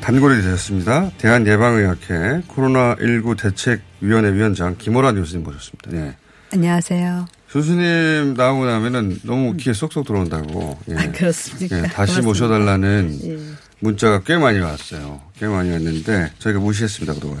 단골이 0.00 0.36
되셨습니다. 0.36 1.10
대한예방의학회 1.18 2.42
코로나19 2.48 3.36
대책위원회 3.38 4.32
위원장 4.32 4.76
김호란 4.78 5.16
교수님 5.16 5.44
모셨습니다. 5.44 5.90
네. 5.90 6.16
안녕하세요. 6.52 7.26
교수님 7.50 8.34
나오고 8.34 8.64
나면은 8.64 9.18
너무 9.24 9.54
귀에 9.58 9.74
쏙쏙 9.74 10.06
들어온다고. 10.06 10.78
예. 10.88 10.94
아, 10.96 11.12
그렇습니까? 11.12 11.76
예, 11.76 11.82
다시 11.82 12.20
고맙습니다. 12.20 12.26
모셔달라는 12.26 13.18
예. 13.24 13.38
문자가 13.80 14.22
꽤 14.22 14.38
많이 14.38 14.58
왔어요. 14.58 15.20
꽤 15.38 15.46
많이 15.46 15.70
왔는데 15.70 16.32
저희가 16.38 16.60
무시했습니다 16.60 17.14
그동안. 17.14 17.40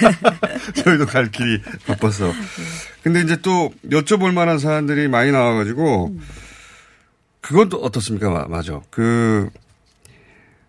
저희도 0.84 1.04
갈 1.06 1.30
길이 1.30 1.60
바빠서. 1.86 2.32
근데 3.02 3.20
이제 3.20 3.36
또 3.42 3.72
여쭤볼 3.90 4.32
만한 4.32 4.58
사안들이 4.58 5.08
많이 5.08 5.30
나와가지고 5.32 6.16
그건 7.42 7.68
또 7.68 7.78
어떻습니까? 7.78 8.30
마- 8.30 8.46
맞아. 8.46 8.80
그 8.90 9.50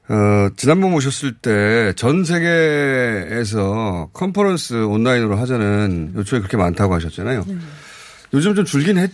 어, 0.09 0.49
지난번 0.57 0.91
모셨을 0.91 1.33
때 1.33 1.93
전 1.95 2.23
세계에서 2.25 4.09
컨퍼런스 4.13 4.83
온라인으로 4.85 5.37
하자는 5.37 6.13
요청이 6.15 6.41
그렇게 6.41 6.57
많다고 6.57 6.93
하셨잖아요. 6.95 7.43
네. 7.47 7.55
요즘 8.33 8.55
좀 8.55 8.65
줄긴 8.65 8.97
했, 8.97 9.11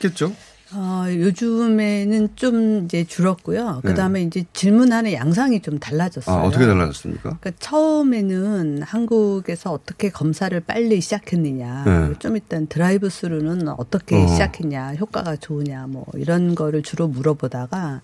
겠죠 0.00 0.34
어, 0.72 1.04
요즘에는 1.08 2.28
좀 2.36 2.84
이제 2.84 3.04
줄었고요. 3.04 3.80
그 3.82 3.94
다음에 3.94 4.20
이제 4.22 4.44
질문하는 4.52 5.14
양상이 5.14 5.60
좀 5.60 5.78
달라졌어요. 5.78 6.36
네. 6.36 6.42
아, 6.42 6.46
어떻게 6.46 6.66
달라졌습니까? 6.66 7.38
그러니까 7.40 7.50
처음에는 7.58 8.82
한국에서 8.82 9.72
어떻게 9.72 10.10
검사를 10.10 10.58
빨리 10.60 11.00
시작했느냐, 11.00 11.84
네. 11.84 12.14
좀 12.18 12.36
일단 12.36 12.66
드라이브 12.66 13.08
스루는 13.08 13.68
어떻게 13.68 14.16
어. 14.16 14.26
시작했냐, 14.26 14.94
효과가 14.96 15.36
좋으냐, 15.36 15.86
뭐 15.88 16.04
이런 16.14 16.54
거를 16.54 16.82
주로 16.82 17.08
물어보다가 17.08 18.02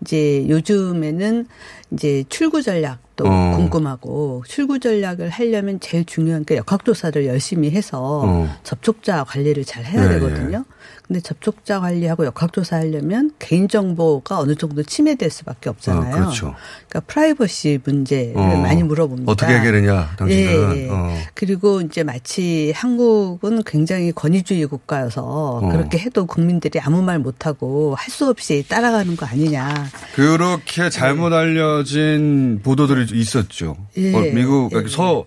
이제 0.00 0.48
요즘에는 0.48 1.46
이제 1.92 2.24
출구 2.30 2.62
전략도 2.62 3.24
어. 3.26 3.56
궁금하고 3.56 4.42
출구 4.46 4.80
전략을 4.80 5.28
하려면 5.28 5.80
제일 5.80 6.06
중요한 6.06 6.46
게 6.46 6.56
역학조사를 6.56 7.26
열심히 7.26 7.70
해서 7.70 8.22
어. 8.24 8.56
접촉자 8.62 9.24
관리를 9.24 9.64
잘 9.64 9.84
해야 9.84 10.08
네, 10.08 10.14
되거든요. 10.14 10.64
근데 11.06 11.20
접촉자 11.20 11.78
관리하고 11.80 12.26
역학조사 12.26 12.76
하려면 12.76 13.30
개인정보가 13.38 14.40
어느 14.40 14.56
정도 14.56 14.82
침해될 14.82 15.30
수밖에 15.30 15.70
없잖아요. 15.70 16.12
아, 16.14 16.18
그렇죠. 16.18 16.54
그러니까 16.88 17.00
프라이버시 17.12 17.78
문제를 17.84 18.36
어. 18.36 18.56
많이 18.56 18.82
물어봅니다. 18.82 19.30
어떻게 19.30 19.54
해결했냐, 19.54 20.16
당신들은. 20.18 20.76
예, 20.76 20.84
예. 20.84 20.88
어. 20.90 21.16
그리고 21.34 21.80
이제 21.80 22.02
마치 22.02 22.72
한국은 22.74 23.62
굉장히 23.62 24.10
권위주의 24.10 24.66
국가여서 24.66 25.22
어. 25.22 25.68
그렇게 25.68 25.98
해도 25.98 26.26
국민들이 26.26 26.80
아무 26.80 27.02
말 27.02 27.18
못하고 27.20 27.94
할 27.96 28.16
수 28.16 28.28
없이 28.30 28.64
따라가는 28.66 29.14
거 29.16 29.26
아니냐. 29.26 29.88
그렇게 30.14 30.88
잘못 30.88 31.34
알려진 31.34 32.60
보도들이 32.62 33.06
있었죠. 33.20 33.76
예. 33.98 34.14
어, 34.14 34.20
미국, 34.32 34.72
예. 34.72 34.88
서, 34.88 35.24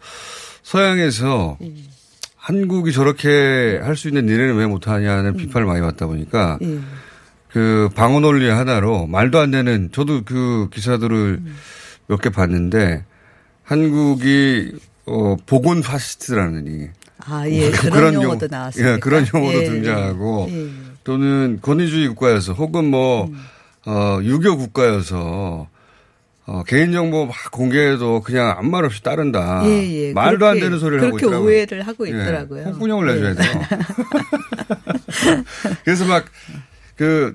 서양에서 0.64 1.58
한국이 2.50 2.92
저렇게 2.92 3.80
할 3.84 3.96
수 3.96 4.08
있는 4.08 4.28
일에는 4.28 4.56
왜 4.56 4.66
못하냐는 4.66 5.36
비판을 5.38 5.68
많이 5.68 5.82
받다 5.82 6.08
보니까 6.08 6.58
예. 6.64 6.80
그 7.52 7.90
방어 7.94 8.20
논리 8.22 8.50
하나로 8.50 9.06
말도 9.06 9.38
안 9.38 9.52
되는 9.52 9.90
저도 9.92 10.24
그 10.26 10.68
기사들을 10.74 11.42
몇개 12.08 12.30
봤는데 12.30 13.04
한국이 13.64 14.72
어 15.06 15.36
보건 15.46 15.82
파시스트라느니 15.82 16.88
아, 17.28 17.48
예. 17.48 17.70
그런, 17.92 18.16
용어도 18.16 18.48
나왔습니다. 18.50 18.94
예, 18.94 18.98
그런 18.98 19.28
용어도 19.32 19.62
예. 19.62 19.66
등장하고 19.66 20.48
예. 20.50 20.70
또는 21.04 21.60
권위주의 21.62 22.08
국가여서 22.08 22.54
혹은 22.54 22.86
뭐 22.86 23.26
음. 23.26 23.38
어, 23.86 24.20
유교 24.24 24.58
국가여서 24.58 25.68
어, 26.52 26.64
개인정보 26.64 27.28
막 27.28 27.36
공개해도 27.52 28.22
그냥 28.22 28.56
아무 28.58 28.72
말 28.72 28.84
없이 28.84 29.04
따른다. 29.04 29.62
예, 29.66 30.08
예. 30.08 30.14
말도 30.14 30.48
안 30.48 30.54
그렇게- 30.56 30.60
되는 30.62 30.80
소리를 30.80 31.00
하고 31.04 31.12
그렇게 31.16 31.26
있더라고요. 31.28 31.48
오해를 31.48 31.88
하고 31.88 32.08
예, 32.08 32.12
있더라고요. 32.12 32.64
홍군형을 32.64 33.06
내줘야 33.08 33.30
예. 33.30 33.36
돼요. 33.36 33.62
그래서 35.86 36.06
막 36.06 36.26
그 36.96 37.34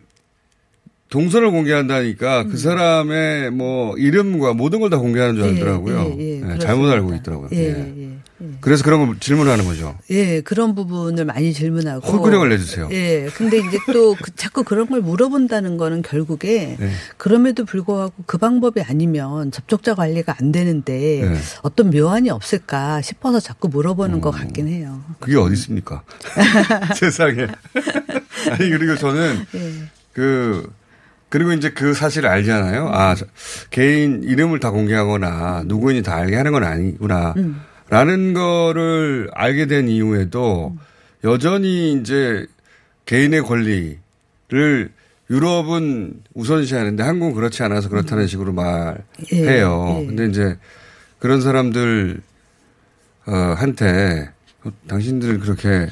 동선을 1.08 1.50
공개한다니까 1.50 2.44
그 2.44 2.58
사람의 2.58 3.50
뭐 3.52 3.96
이름과 3.96 4.52
모든 4.52 4.80
걸 4.80 4.90
다 4.90 4.98
공개하는 4.98 5.36
줄 5.36 5.44
예, 5.44 5.48
알더라고요. 5.50 6.16
예, 6.18 6.42
예, 6.42 6.52
예. 6.54 6.58
잘못 6.58 6.90
알고 6.90 7.14
있더라고요. 7.14 7.48
예. 7.52 8.03
그래서 8.60 8.84
그런 8.84 9.06
걸 9.06 9.18
질문하는 9.20 9.64
거죠. 9.64 9.96
예, 10.10 10.40
그런 10.40 10.74
부분을 10.74 11.24
많이 11.24 11.52
질문하고. 11.52 12.06
홀구령을 12.06 12.48
내주세요. 12.48 12.88
예. 12.92 13.28
근데 13.34 13.58
이제 13.58 13.78
또 13.92 14.14
그- 14.20 14.34
자꾸 14.36 14.64
그런 14.64 14.86
걸 14.88 15.00
물어본다는 15.00 15.76
거는 15.76 16.02
결국에 16.02 16.76
네. 16.78 16.90
그럼에도 17.16 17.64
불구하고 17.64 18.12
그 18.26 18.38
방법이 18.38 18.82
아니면 18.82 19.50
접촉자 19.50 19.94
관리가 19.94 20.36
안 20.40 20.52
되는데 20.52 21.28
네. 21.28 21.38
어떤 21.62 21.90
묘안이 21.90 22.30
없을까 22.30 23.02
싶어서 23.02 23.40
자꾸 23.40 23.68
물어보는 23.68 24.16
음. 24.16 24.20
것 24.20 24.30
같긴 24.30 24.68
해요. 24.68 25.02
그게 25.20 25.36
어디 25.36 25.54
있습니까? 25.54 26.02
세상에. 26.96 27.46
아니 28.50 28.70
그리고 28.70 28.96
저는 28.96 29.44
예. 29.54 29.72
그 30.12 30.70
그리고 31.28 31.52
이제 31.52 31.70
그 31.70 31.94
사실을 31.94 32.28
알잖아요. 32.28 32.88
아 32.92 33.14
저- 33.14 33.26
개인 33.70 34.22
이름을 34.22 34.60
다 34.60 34.70
공개하거나 34.70 35.64
누구인지 35.66 36.02
다 36.02 36.14
알게 36.16 36.36
하는 36.36 36.52
건 36.52 36.62
아니구나. 36.64 37.34
음. 37.36 37.60
라는 37.94 38.34
거를 38.34 39.30
알게 39.34 39.66
된 39.66 39.86
이후에도 39.88 40.76
여전히 41.22 41.92
이제 41.92 42.44
개인의 43.06 43.42
권리를 43.42 44.90
유럽은 45.30 46.14
우선시하는데 46.34 47.00
한국은 47.04 47.34
그렇지 47.34 47.62
않아서 47.62 47.88
그렇다는 47.88 48.26
식으로 48.26 48.52
말해요. 48.52 49.98
예. 50.00 50.06
근데 50.06 50.26
이제 50.26 50.58
그런 51.20 51.40
사람들 51.40 52.20
어, 53.26 53.32
한테 53.32 54.28
어, 54.64 54.70
당신들 54.88 55.38
그렇게 55.38 55.88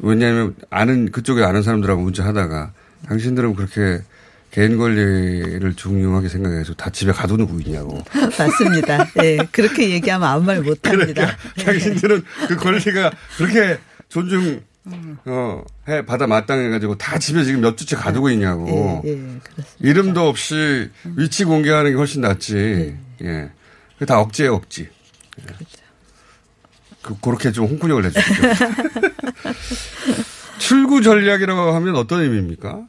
왜냐하면 0.00 0.56
아는 0.68 1.12
그쪽에 1.12 1.44
아는 1.44 1.62
사람들하고 1.62 2.02
문자 2.02 2.24
하다가 2.24 2.72
당신들은 3.06 3.54
그렇게 3.54 4.02
개인 4.50 4.78
권리를 4.78 5.74
중요하게 5.76 6.28
생각해서 6.28 6.74
다 6.74 6.90
집에 6.90 7.12
가둬놓고 7.12 7.60
있냐고. 7.60 8.02
맞습니다. 8.38 9.06
예. 9.22 9.38
그렇게 9.52 9.90
얘기하면 9.90 10.28
아무 10.28 10.44
말 10.44 10.60
못 10.62 10.86
합니다. 10.88 11.36
당신들은 11.64 12.22
그 12.48 12.56
권리가 12.56 13.12
그렇게 13.36 13.78
존중 14.08 14.62
어, 15.26 15.62
해 15.88 16.04
받아 16.04 16.26
마땅해가지고 16.26 16.96
다 16.98 17.18
집에 17.18 17.44
지금 17.44 17.60
몇 17.60 17.76
주째 17.76 17.94
가두고 17.96 18.30
있냐고. 18.30 19.02
예, 19.04 19.10
예, 19.10 19.14
그렇습니다. 19.14 19.64
이름도 19.78 20.28
없이 20.28 20.90
위치 21.16 21.44
공개하는 21.44 21.92
게 21.92 21.96
훨씬 21.96 22.22
낫지. 22.22 22.96
예. 23.22 23.50
그게 23.94 24.06
다 24.06 24.18
억지예요, 24.20 24.54
억지. 24.54 24.88
예. 25.40 25.44
그, 27.02 27.14
그렇게 27.20 27.52
좀 27.52 27.66
홍군형을 27.66 28.02
내주시죠. 28.04 28.42
출구 30.58 31.02
전략이라고 31.02 31.74
하면 31.74 31.96
어떤 31.96 32.22
의미입니까? 32.22 32.80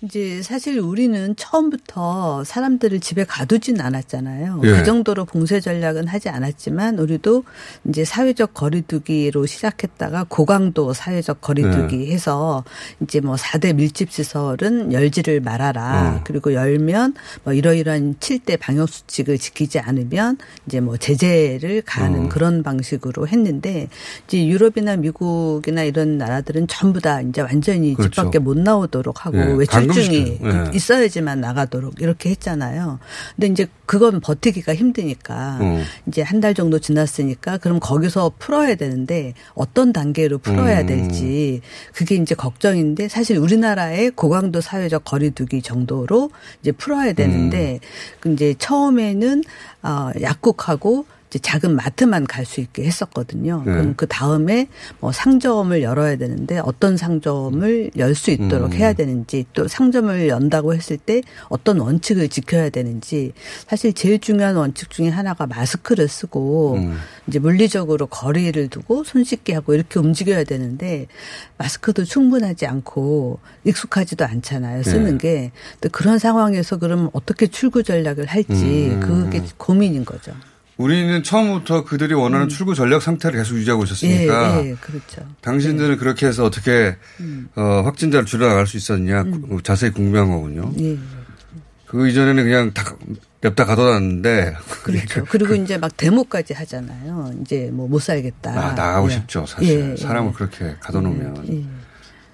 이제 0.00 0.42
사실 0.42 0.78
우리는 0.78 1.34
처음부터 1.34 2.44
사람들을 2.44 3.00
집에 3.00 3.24
가두진 3.24 3.80
않았잖아요. 3.80 4.60
예. 4.62 4.70
그 4.70 4.84
정도로 4.84 5.24
봉쇄 5.24 5.58
전략은 5.58 6.06
하지 6.06 6.28
않았지만 6.28 7.00
우리도 7.00 7.42
이제 7.88 8.04
사회적 8.04 8.54
거리두기로 8.54 9.46
시작했다가 9.46 10.26
고강도 10.28 10.92
사회적 10.92 11.40
거리두기 11.40 11.96
네. 11.96 12.12
해서 12.12 12.62
이제 13.00 13.20
뭐 13.20 13.34
4대 13.34 13.74
밀집 13.74 14.12
시설은 14.12 14.92
열지를 14.92 15.40
말아라. 15.40 16.18
어. 16.18 16.20
그리고 16.24 16.54
열면 16.54 17.14
뭐 17.42 17.52
이러이러한 17.52 18.16
7대 18.20 18.56
방역 18.60 18.88
수칙을 18.88 19.38
지키지 19.38 19.80
않으면 19.80 20.38
이제 20.66 20.78
뭐 20.80 20.96
제재를 20.96 21.82
가하는 21.84 22.26
어. 22.26 22.28
그런 22.28 22.62
방식으로 22.62 23.26
했는데 23.26 23.88
이제 24.28 24.46
유럽이나 24.46 24.94
미국이나 24.94 25.82
이런 25.82 26.18
나라들은 26.18 26.68
전부 26.68 27.00
다 27.00 27.20
이제 27.20 27.40
완전히 27.40 27.90
집 27.90 27.96
그렇죠. 27.96 28.22
밖에 28.22 28.38
못 28.38 28.56
나오도록 28.56 29.26
하고 29.26 29.38
예, 29.38 29.52
외출 29.54 29.87
증이 29.92 30.38
감금시켜요. 30.38 30.64
예. 30.72 30.76
있어야지만 30.76 31.40
나가도록 31.40 32.00
이렇게 32.00 32.30
했잖아요. 32.30 32.98
근데 33.36 33.46
이제 33.48 33.66
그건 33.86 34.20
버티기가 34.20 34.74
힘드니까 34.74 35.58
어. 35.60 35.82
이제 36.06 36.22
한 36.22 36.38
달 36.38 36.54
정도 36.54 36.78
지났으니까 36.78 37.58
그럼 37.58 37.80
거기서 37.80 38.32
풀어야 38.38 38.74
되는데 38.76 39.34
어떤 39.54 39.92
단계로 39.92 40.38
풀어야 40.38 40.82
음. 40.82 40.86
될지 40.86 41.60
그게 41.92 42.14
이제 42.14 42.34
걱정인데 42.36 43.08
사실 43.08 43.38
우리나라의 43.38 44.12
고강도 44.12 44.60
사회적 44.60 45.04
거리두기 45.04 45.62
정도로 45.62 46.30
이제 46.62 46.70
풀어야 46.72 47.12
되는데 47.12 47.80
그 48.20 48.32
이제 48.32 48.54
처음에는 48.58 49.42
어 49.82 50.10
약국하고 50.20 51.06
작은 51.30 51.76
마트만 51.76 52.26
갈 52.26 52.46
수 52.46 52.60
있게 52.62 52.84
했었거든요. 52.84 53.62
네. 53.66 53.72
그럼 53.72 53.94
그 53.96 54.06
다음에 54.06 54.68
뭐 55.00 55.12
상점을 55.12 55.82
열어야 55.82 56.16
되는데 56.16 56.58
어떤 56.60 56.96
상점을 56.96 57.90
열 57.98 58.14
수 58.14 58.30
있도록 58.30 58.72
음. 58.72 58.72
해야 58.72 58.94
되는지 58.94 59.44
또 59.52 59.68
상점을 59.68 60.28
연다고 60.28 60.74
했을 60.74 60.96
때 60.96 61.20
어떤 61.50 61.78
원칙을 61.78 62.28
지켜야 62.28 62.70
되는지 62.70 63.32
사실 63.66 63.92
제일 63.92 64.18
중요한 64.18 64.56
원칙 64.56 64.88
중에 64.90 65.08
하나가 65.08 65.46
마스크를 65.46 66.08
쓰고 66.08 66.76
음. 66.76 66.96
이제 67.26 67.38
물리적으로 67.38 68.06
거리를 68.06 68.68
두고 68.68 69.04
손 69.04 69.24
씻기 69.24 69.52
하고 69.52 69.74
이렇게 69.74 69.98
움직여야 70.00 70.44
되는데 70.44 71.06
마스크도 71.58 72.04
충분하지 72.04 72.66
않고 72.66 73.38
익숙하지도 73.64 74.24
않잖아요. 74.24 74.82
쓰는 74.82 75.18
네. 75.18 75.50
게. 75.80 75.88
그런 75.92 76.18
상황에서 76.18 76.78
그럼 76.78 77.10
어떻게 77.12 77.46
출구 77.46 77.82
전략을 77.82 78.26
할지 78.26 78.52
음. 78.92 79.00
그게 79.00 79.42
고민인 79.58 80.04
거죠. 80.04 80.32
우리는 80.78 81.22
처음부터 81.24 81.84
그들이 81.84 82.14
원하는 82.14 82.48
출구 82.48 82.74
전략 82.74 83.02
상태를 83.02 83.38
계속 83.40 83.56
유지하고 83.56 83.82
있었으니까. 83.84 84.60
음. 84.60 84.64
예, 84.64 84.70
예, 84.70 84.74
그렇죠. 84.80 85.22
당신들은 85.40 85.98
그렇게 85.98 86.26
해서 86.26 86.44
어떻게 86.44 86.96
음. 87.20 87.48
어, 87.56 87.82
확진자를 87.84 88.24
줄여나갈 88.26 88.66
수 88.66 88.76
있었냐 88.76 89.24
구- 89.24 89.60
자세히 89.62 89.90
궁금한 89.90 90.30
거군요. 90.30 90.72
예. 90.80 90.96
그 91.86 92.08
이전에는 92.08 92.44
그냥 92.44 92.72
다 92.74 92.94
냅다 93.40 93.64
가둬놨는데 93.64 94.54
그렇죠. 94.84 95.24
그리고 95.28 95.54
이제 95.54 95.76
막 95.78 95.96
데모까지 95.96 96.54
하잖아요. 96.54 97.32
이제 97.42 97.70
뭐 97.72 97.88
못 97.88 98.00
살겠다. 98.00 98.52
나, 98.52 98.72
나가고 98.72 99.08
예. 99.10 99.14
싶죠 99.14 99.44
사실 99.46 99.80
예, 99.80 99.92
예. 99.92 99.96
사람을 99.96 100.32
그렇게 100.32 100.76
가둬놓으면 100.80 101.44
예. 101.52 101.64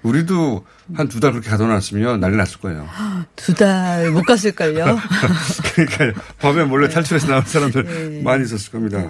우리도 0.05 0.65
한 0.95 1.07
두 1.09 1.19
달 1.19 1.31
그렇게 1.31 1.49
가둬놨으면 1.49 2.19
난리 2.19 2.37
났을 2.37 2.59
거예요. 2.59 2.87
두 3.35 3.53
달 3.55 4.11
못 4.11 4.23
갔을걸요. 4.23 4.99
그러니까 5.75 6.21
밤에 6.39 6.63
몰래 6.63 6.87
탈출해서 6.89 7.27
나온 7.27 7.43
사람들 7.45 8.21
많이 8.23 8.43
있었을 8.45 8.71
겁니다. 8.71 9.09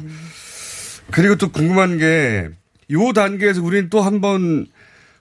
그리고 1.12 1.36
또 1.36 1.52
궁금한 1.52 1.98
게 1.98 2.50
요 2.91 3.14
단계에서 3.14 3.64
우리는 3.64 3.89
또 3.89 4.04
한 4.04 4.22
번 4.22 4.68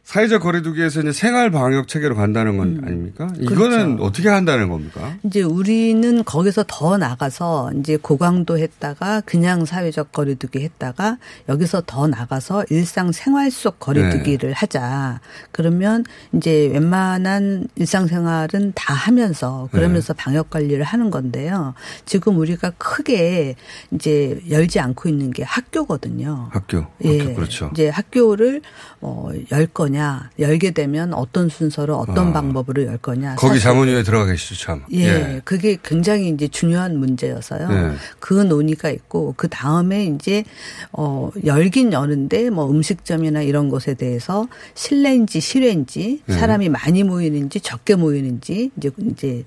사회적 0.04 0.42
거리두기에서 0.42 1.00
이제 1.00 1.12
생활 1.12 1.50
방역 1.50 1.88
체계로 1.88 2.14
간다는 2.14 2.58
건 2.58 2.82
아닙니까? 2.84 3.32
이거는 3.40 3.96
그렇죠. 3.96 4.04
어떻게 4.04 4.28
한다는 4.28 4.68
겁니까? 4.68 5.16
이제 5.22 5.42
우리는 5.42 6.22
거기서 6.24 6.64
더 6.68 6.98
나가서 6.98 7.72
이제 7.80 7.96
고강도 7.96 8.58
했다가 8.58 9.22
그냥 9.22 9.64
사회적 9.64 10.12
거리두기 10.12 10.60
했다가 10.60 11.16
여기서 11.48 11.82
더 11.86 12.06
나가서 12.06 12.66
일상 12.68 13.12
생활 13.12 13.50
속 13.50 13.80
거리두기를 13.80 14.52
하자. 14.52 15.20
그러면 15.52 16.04
이제 16.32 16.68
웬만한 16.72 17.68
일상 17.76 18.06
생활은 18.06 18.72
다 18.74 18.92
하면서 18.92 19.70
그러면서 19.72 20.12
방역 20.12 20.50
관리를 20.50 20.84
하는 20.84 21.10
건데요. 21.10 21.72
지금 22.04 22.36
우리가 22.36 22.72
크게 22.76 23.54
이제 23.92 24.38
열지 24.50 24.80
않고 24.80 25.08
있는 25.08 25.30
게 25.30 25.44
학교거든요. 25.44 26.50
학교. 26.52 26.78
학교 26.78 26.88
예. 27.04 27.34
그렇죠. 27.34 27.70
이제 27.72 27.88
학교를 27.88 28.60
어, 29.00 29.28
열 29.50 29.66
거냐, 29.66 29.93
열게 30.38 30.72
되면 30.72 31.14
어떤 31.14 31.48
순서로 31.48 31.96
어떤 31.96 32.28
아. 32.28 32.32
방법으로 32.32 32.84
열 32.84 32.98
거냐. 32.98 33.36
거기 33.36 33.60
자문위에 33.60 34.02
들어가 34.02 34.26
계시죠, 34.26 34.54
참. 34.56 34.82
예, 34.92 35.40
그게 35.44 35.76
굉장히 35.82 36.28
이제 36.28 36.48
중요한 36.48 36.98
문제여서요. 36.98 37.68
네. 37.68 37.94
그 38.18 38.34
논의가 38.34 38.90
있고 38.90 39.34
그 39.36 39.48
다음에 39.48 40.06
이제 40.06 40.44
어 40.92 41.30
열긴 41.44 41.92
여는데 41.92 42.50
뭐 42.50 42.70
음식점이나 42.70 43.42
이런 43.42 43.68
곳에 43.68 43.94
대해서 43.94 44.48
실내인지 44.74 45.40
실외인지 45.40 46.22
네. 46.26 46.34
사람이 46.34 46.68
많이 46.70 47.04
모이는지 47.04 47.60
적게 47.60 47.94
모이는지 47.94 48.70
이제 48.76 48.90
이제 48.98 49.44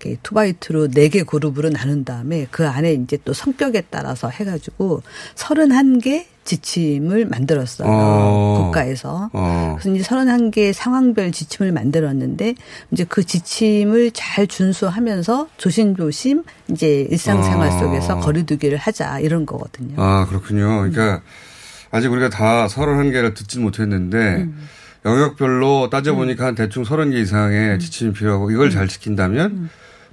이렇게 0.00 0.16
투바이투로 0.22 0.88
네 0.88 1.10
개 1.10 1.24
그룹으로 1.24 1.70
나눈 1.70 2.04
다음에 2.04 2.46
그 2.52 2.68
안에 2.68 2.92
이제 2.94 3.18
또 3.24 3.32
성격에 3.32 3.82
따라서 3.90 4.28
해가지고 4.28 5.02
31개 5.34 6.24
지침을 6.50 7.26
만들었어요. 7.26 7.88
어. 7.88 8.64
국가에서. 8.64 9.30
어. 9.32 9.76
그래서 9.78 9.96
이제 9.96 10.04
31개의 10.04 10.72
상황별 10.72 11.30
지침을 11.30 11.70
만들었는데 11.70 12.54
이제 12.90 13.04
그 13.08 13.24
지침을 13.24 14.10
잘 14.12 14.46
준수하면서 14.46 15.48
조심조심 15.56 16.42
이제 16.70 17.06
일상생활 17.10 17.68
어. 17.68 17.78
속에서 17.78 18.18
거리두기를 18.18 18.78
하자 18.78 19.20
이런 19.20 19.46
거거든요. 19.46 19.94
아, 19.96 20.26
그렇군요. 20.26 20.66
그러니까 20.78 21.22
아직 21.92 22.10
우리가 22.10 22.28
다 22.28 22.66
31개를 22.66 23.34
듣진 23.34 23.62
못했는데 23.62 24.18
음. 24.18 24.68
영역별로 25.04 25.88
따져보니까 25.88 26.46
한 26.46 26.54
대충 26.54 26.82
30개 26.82 27.14
이상의 27.14 27.74
음. 27.74 27.78
지침이 27.78 28.12
필요하고 28.12 28.50
이걸 28.50 28.70
잘 28.70 28.88
지킨다면 28.88 29.70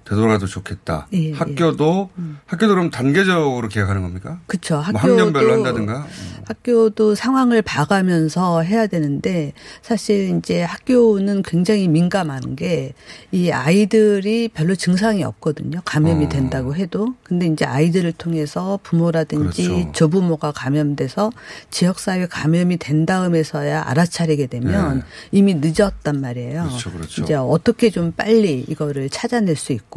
되돌아도 0.08 0.46
좋겠다. 0.46 1.08
예, 1.14 1.30
예. 1.30 1.34
학교도 1.34 2.10
학교도 2.46 2.74
그럼 2.76 2.90
단계적으로 2.90 3.68
계획하는 3.68 4.02
겁니까? 4.02 4.40
그렇죠. 4.48 4.76
뭐 4.76 4.84
학교도 4.84 5.00
학년별로 5.00 5.54
한다든가. 5.54 6.08
학교도 6.46 7.16
상황을 7.16 7.62
봐가면서 7.62 8.62
해야 8.62 8.88
되는데 8.88 9.52
사실 9.82 10.38
이제 10.38 10.64
학교는 10.64 11.44
굉장히 11.44 11.88
민감한 11.88 12.56
게 12.56 12.94
이 13.32 13.52
아이들이 13.52 14.50
별로 14.54 14.74
증상이 14.76 15.24
없거든요. 15.24 15.82
감염이 15.84 16.26
어. 16.26 16.30
된다고 16.30 16.76
해도. 16.76 17.14
근데 17.24 17.46
이제 17.48 17.66
아이들을 17.66 18.14
통해서 18.14 18.80
부모라든지 18.84 19.68
그렇죠. 19.68 19.92
조부모가 19.92 20.54
감염돼서 20.54 21.32
지역 21.70 22.00
사회 22.00 22.26
감염이 22.26 22.78
된 22.78 23.06
다음에서야 23.06 23.84
알아차리게 23.88 24.48
되면 24.48 24.98
네. 25.00 25.04
이미 25.32 25.56
늦었단 25.56 26.22
말이에요. 26.22 26.64
그렇죠, 26.64 26.92
그렇죠. 26.92 27.24
이제 27.24 27.34
어떻게 27.36 27.90
좀 27.90 28.12
빨리 28.14 28.64
이거를 28.68 29.10
찾아낼 29.10 29.56
수 29.56 29.74
있고 29.74 29.97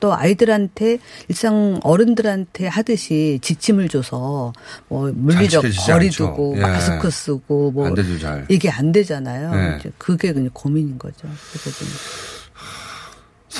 또 0.00 0.12
아이들한테 0.12 0.98
일상 1.28 1.78
어른들한테 1.84 2.66
하듯이 2.66 3.38
지침을 3.40 3.88
줘서 3.88 4.52
뭐 4.88 5.12
물리적 5.14 5.62
거리. 5.62 6.10
두고 6.10 6.54
예. 6.56 6.60
마스크 6.60 7.08
쓰고 7.08 7.70
뭐 7.70 7.86
안. 7.86 8.46
이게 8.48 8.68
안 8.68 8.90
되잖아요. 8.90 9.54
네. 9.54 9.76
이제 9.78 9.92
그게 9.98 10.32
그냥 10.32 10.50
고민인 10.52 10.98
거죠. 10.98 11.18
좀 11.22 11.88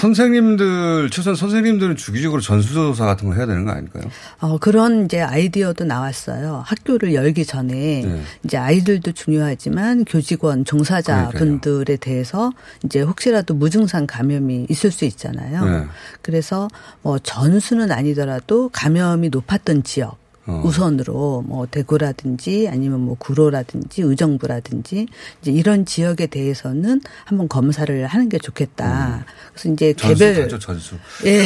선생님들, 0.03 1.11
최소한 1.11 1.37
선생님들은 1.37 1.95
주기적으로 1.95 2.41
전수조사 2.41 3.07
같은 3.07 3.29
거 3.29 3.37
해야 3.37 3.47
되는 3.47 3.65
거 3.65 3.71
아닐까요? 3.71 4.03
어, 4.41 4.59
그런 4.59 5.05
이제 5.05 5.21
아이디어도 5.21 5.85
나왔어요. 5.85 6.65
학교를 6.67 7.15
열기 7.15 7.47
전에 7.47 8.03
네. 8.05 8.23
이제 8.43 8.57
아이들도 8.57 9.13
중요하지만 9.13 10.05
교직원, 10.05 10.65
종사자분들에 10.65 11.99
대해서 11.99 12.53
이제 12.85 13.01
혹시라도 13.01 13.55
무증상 13.55 14.09
감염이 14.09 14.67
있을 14.69 14.91
수 14.91 15.05
있잖아요. 15.05 15.65
네. 15.65 15.87
그래서 16.21 16.67
뭐 17.03 17.21
전수는 17.21 17.93
아니더라도 17.93 18.71
감염이 18.71 19.29
높았던 19.29 19.85
지역 19.85 20.22
어. 20.47 20.61
우선으로 20.65 21.45
뭐 21.47 21.67
대구라든지 21.67 22.69
아니면 22.71 23.01
뭐 23.01 23.17
구로라든지 23.19 24.03
의정부라든지 24.03 25.07
이제 25.41 25.51
이런 25.53 25.85
지역에 25.87 26.27
대해서는 26.27 27.01
한번 27.25 27.49
검사를 27.49 28.07
하는 28.07 28.29
게 28.29 28.39
좋겠다. 28.39 29.25
그래서 29.53 29.69
이제 29.73 29.91
음. 29.91 29.97
전수 29.97 30.19
개별 30.19 30.43
가죠, 30.43 30.59
전수. 30.59 30.97
예. 31.27 31.45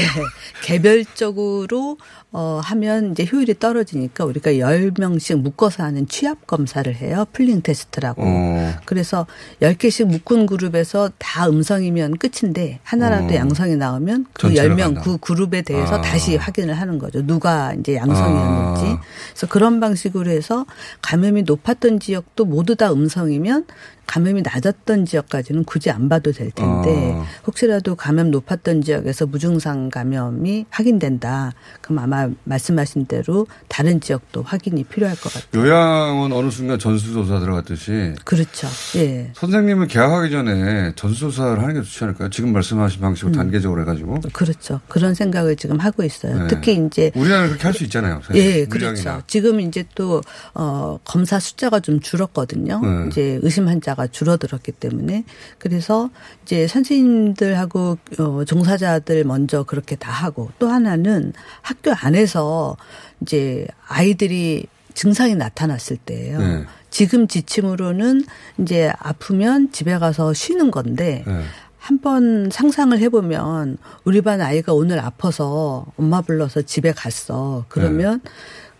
개별적으로 0.65 1.99
어 2.33 2.61
하면 2.63 3.13
이제 3.13 3.27
효율이 3.31 3.59
떨어지니까 3.59 4.25
우리가 4.25 4.53
10명씩 4.53 5.41
묶어서 5.41 5.83
하는 5.83 6.07
취합 6.09 6.47
검사를 6.47 6.93
해요. 6.95 7.27
풀링 7.33 7.63
테스트라고. 7.63 8.23
어. 8.25 8.73
그래서 8.85 9.27
10개씩 9.61 10.07
묶은 10.07 10.47
그룹에서 10.47 11.11
다 11.19 11.49
음성이면 11.49 12.17
끝인데 12.19 12.81
하나라도 12.83 13.35
어. 13.35 13.37
양성이 13.37 13.77
나오면 13.77 14.27
그 14.33 14.43
전체로 14.43 14.75
10명 14.75 14.79
간다. 14.79 15.01
그 15.03 15.19
그룹에 15.19 15.63
대해서 15.63 15.97
아. 15.97 16.01
다시 16.01 16.37
확인을 16.37 16.75
하는 16.75 16.99
거죠. 16.99 17.25
누가 17.27 17.75
이제 17.75 17.97
양성이었는지. 17.97 18.86
아. 18.87 19.01
그래서 19.31 19.47
그런 19.47 19.81
방식으로 19.81 20.31
해서 20.31 20.67
감염이 21.03 21.43
높았던 21.43 22.01
지역도 22.01 22.45
모두 22.45 22.77
다 22.77 22.93
음성이면 22.93 23.67
감염이 24.07 24.43
낮았던 24.43 25.05
지역까지는 25.07 25.65
굳이 25.65 25.91
안 25.91 26.09
봐도 26.09 26.33
될 26.33 26.51
텐데 26.51 27.13
아. 27.15 27.25
혹시라도 27.47 27.95
감염 27.95 28.31
높았던 28.31 28.83
지역에서 28.83 29.27
무증상 29.27 29.91
감염이 29.91 30.67
확인된다. 30.71 31.53
그럼 31.81 31.99
아마 32.01 32.29
말씀하신 32.45 33.07
대로 33.07 33.47
다른 33.69 34.01
지역도 34.01 34.43
확인이 34.43 34.85
필요할 34.85 35.17
것 35.17 35.33
같아요. 35.33 35.63
요양원 35.63 36.33
어느 36.33 36.51
순간 36.51 36.79
전수조사 36.79 37.41
들어갔듯이 37.41 38.15
그렇죠. 38.25 38.69
예. 38.97 39.31
선생님은 39.35 39.89
개학하기 39.89 40.31
전에 40.31 40.93
전수조사를 40.97 41.61
하는 41.63 41.75
게 41.75 41.83
좋지 41.83 42.05
않을까요? 42.05 42.31
지금 42.31 42.53
말씀하신 42.53 43.01
방식으로 43.01 43.33
음. 43.33 43.37
단계적으로 43.37 43.81
해가지고. 43.83 44.21
그렇죠. 44.33 44.81
그런 44.89 45.15
생각을 45.15 45.57
지금 45.57 45.79
하고 45.81 46.03
있어요. 46.05 46.43
네. 46.43 46.47
특히 46.49 46.87
이제 46.87 47.11
우리나라는 47.15 47.49
그렇게 47.51 47.65
할 47.65 47.77
수 47.77 47.85
있잖아요. 47.85 48.21
예. 48.35 48.65
그렇죠. 48.65 49.23
지금 49.27 49.61
이제 49.61 49.85
또, 49.95 50.23
어, 50.55 50.99
검사 51.05 51.39
숫자가 51.39 51.81
좀 51.81 52.01
줄었거든요. 52.01 52.81
네. 52.81 53.07
이제 53.09 53.39
의심 53.43 53.69
환자 53.69 53.95
가 53.97 54.07
줄어들었기 54.07 54.73
때문에. 54.73 55.25
그래서 55.59 56.11
이제 56.43 56.67
선생님들하고, 56.67 57.99
어, 58.19 58.45
종사자들 58.45 59.25
먼저 59.25 59.65
그렇게 59.65 59.97
다 59.97 60.13
하고 60.13 60.51
또 60.59 60.69
하나는 60.69 61.33
학교 61.63 61.93
안에서 61.93 62.77
이제 63.21 63.67
아이들이 63.89 64.67
증상이 64.95 65.35
나타났을 65.35 65.97
때예요. 65.99 66.39
네. 66.39 66.65
지금 66.91 67.29
지침으로는 67.29 68.25
이제 68.59 68.93
아프면 68.99 69.71
집에 69.71 69.99
가서 69.99 70.33
쉬는 70.33 70.71
건데 70.71 71.23
네. 71.27 71.43
한번 71.79 72.49
상상을 72.51 72.99
해보면 72.99 73.79
우리 74.05 74.21
반 74.21 74.41
아이가 74.41 74.73
오늘 74.73 74.99
아파서 74.99 75.87
엄마 75.97 76.21
불러서 76.21 76.63
집에 76.63 76.93
갔어. 76.93 77.65
그러면 77.69 78.21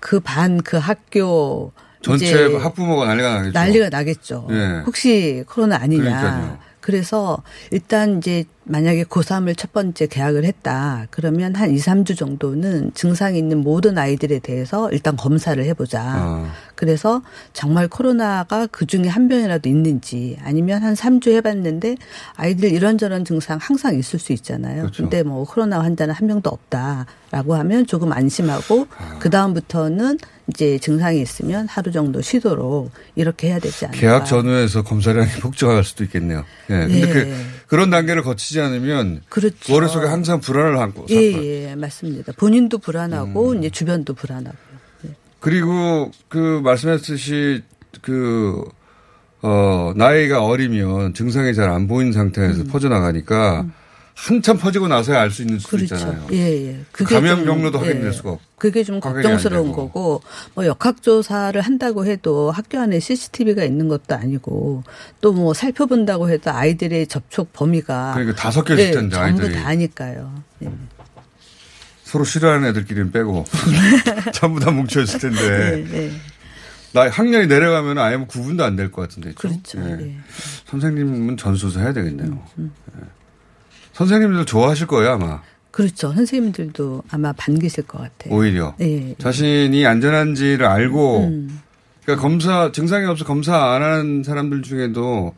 그반그 0.01 0.77
학교 0.77 1.73
전체 2.07 2.57
학부모가 2.57 3.07
난리가 3.07 3.35
나겠죠. 3.35 3.59
난리가 3.59 3.89
나겠죠. 3.91 4.49
예. 4.51 4.83
혹시 4.87 5.45
코로나 5.49 5.77
아니냐. 5.77 6.03
그러니까요. 6.03 6.59
그래서 6.87 7.43
일단 7.73 8.19
이제 8.19 8.45
만약에 8.63 9.05
고3을 9.05 9.57
첫 9.57 9.73
번째 9.73 10.07
개학을 10.07 10.45
했다. 10.45 11.07
그러면 11.11 11.57
한 11.57 11.73
2, 11.73 11.77
3주 11.79 12.17
정도는 12.17 12.93
증상이 12.95 13.37
있는 13.37 13.59
모든 13.59 13.99
아이들에 13.99 14.39
대해서 14.39 14.89
일단 14.93 15.17
검사를 15.17 15.61
해보자. 15.65 16.01
아. 16.01 16.53
그래서 16.77 17.23
정말 17.53 17.89
코로나가 17.89 18.69
그 18.71 18.87
중에 18.87 19.09
한 19.09 19.27
병이라도 19.27 19.69
있는지 19.69 20.39
아니면 20.45 20.85
한 20.85 20.95
3주 20.95 21.33
해봤는데 21.33 21.97
아이들 22.37 22.71
이런저런 22.71 23.25
증상 23.25 23.59
항상 23.61 23.99
있을 23.99 24.21
수 24.21 24.33
있잖아요. 24.33 24.83
그렇죠. 24.83 25.03
근데 25.03 25.25
뭐 25.25 25.43
코로나 25.43 25.81
환자는 25.81 26.15
한 26.15 26.29
명도 26.29 26.51
없다라고 26.51 27.57
하면 27.57 27.85
조금 27.89 28.13
안심하고 28.13 28.87
아. 28.97 29.19
그다음부터는 29.19 30.19
이제 30.49 30.79
증상이 30.79 31.21
있으면 31.21 31.67
하루 31.69 31.91
정도 31.91 32.21
쉬도록 32.21 32.93
이렇게 33.17 33.49
해야 33.49 33.59
되지 33.59 33.87
않을까. 33.87 34.01
개학 34.01 34.27
전후에서 34.27 34.83
검사량이 34.83 35.41
폭증할 35.41 35.83
수도 35.83 36.05
있겠네요. 36.05 36.45
예. 36.71 36.75
근데 36.75 37.01
예. 37.01 37.13
그, 37.13 37.37
그런 37.67 37.91
단계를 37.91 38.23
거치지 38.23 38.61
않으면 38.61 39.23
그렇죠. 39.29 39.73
머릿속에 39.73 40.07
항상 40.07 40.41
불안을 40.41 40.77
안고 40.79 41.07
예. 41.11 41.71
예, 41.71 41.75
맞습니다. 41.75 42.33
본인도 42.37 42.79
불안하고 42.79 43.53
음. 43.53 43.59
이제 43.59 43.71
주변도 43.71 44.15
불안하고. 44.15 44.57
그리고 45.41 46.11
그 46.29 46.61
말씀하셨듯이 46.65 47.63
그, 48.03 48.65
어, 49.43 49.93
나이가 49.97 50.45
어리면 50.45 51.15
증상이 51.15 51.55
잘 51.55 51.71
안 51.71 51.87
보이는 51.89 52.13
상태에서 52.13 52.65
퍼져나가니까 52.65 53.67
한참 54.19 54.57
퍼지고 54.57 54.89
나서야 54.89 55.21
알 55.21 55.31
수 55.31 55.43
있는 55.43 55.59
수도 55.59 55.77
그렇죠. 55.77 55.95
있잖아요. 55.95 56.27
예, 56.33 56.69
예. 56.69 56.81
감염 56.93 57.37
좀, 57.41 57.45
경로도 57.47 57.79
예. 57.85 57.89
확인될 57.89 58.13
수가 58.15 58.31
없고. 58.31 58.43
그게 58.57 58.83
좀 58.83 58.99
걱정스러운. 58.99 59.73
거고 59.73 60.23
뭐 60.55 60.65
역학조사를 60.67 61.61
한다고 61.61 62.07
해도 62.07 62.51
학교 62.51 62.79
안에 62.81 62.99
CCTV가 62.99 63.63
있는 63.65 63.89
것도 63.89 64.15
아니고 64.15 64.83
또 65.21 65.33
뭐 65.33 65.53
살펴본다고 65.53 66.31
해도 66.31 66.51
아이들의 66.51 67.09
접촉 67.09 67.53
범위가 67.53 68.15
그러니까 68.15 68.35
다 68.37 68.51
섞여 68.51 68.73
있을 68.75 68.87
예, 68.87 68.91
텐데, 68.93 69.15
전부 69.17 69.43
아이들이. 69.43 69.55
다 69.63 69.69
아니까요. 69.69 70.43
예. 70.63 70.71
서로 72.05 72.25
싫어하는 72.25 72.69
애들끼리는 72.71 73.13
빼고 73.13 73.45
전부 74.33 74.61
다 74.61 74.71
뭉쳐 74.71 75.03
있을 75.03 75.19
텐데. 75.21 75.85
네, 75.85 75.85
네. 75.91 76.11
나 76.93 77.11
학년이 77.11 77.49
내려가면 77.49 77.99
아예 77.99 78.17
뭐 78.17 78.27
구분도 78.27 78.65
안 78.65 78.77
될 78.77 78.91
것 78.91 79.03
같은데. 79.03 79.33
그렇죠. 79.35 79.79
예. 79.85 79.99
예. 80.07 80.17
선생님은 80.71 81.37
전수조사 81.37 81.81
해야 81.81 81.93
되겠네요. 81.93 82.43
음. 82.59 82.73
예. 82.99 83.05
선생님들 83.97 84.45
좋아하실 84.45 84.87
거예요 84.87 85.13
아마. 85.13 85.41
그렇죠. 85.71 86.13
선생님들도 86.13 87.03
아마 87.11 87.33
반기실 87.33 87.87
것 87.87 87.99
같아요. 87.99 88.35
오히려 88.35 88.75
예. 88.81 89.15
자신이 89.19 89.85
안전한지를 89.87 90.65
알고 90.65 91.25
음. 91.25 91.61
그러니까 92.03 92.23
검사 92.23 92.73
증상이 92.73 93.07
없어 93.07 93.25
검사 93.25 93.75
안 93.75 93.83
하는 93.83 94.23
사람들 94.23 94.63
중에도 94.63 95.35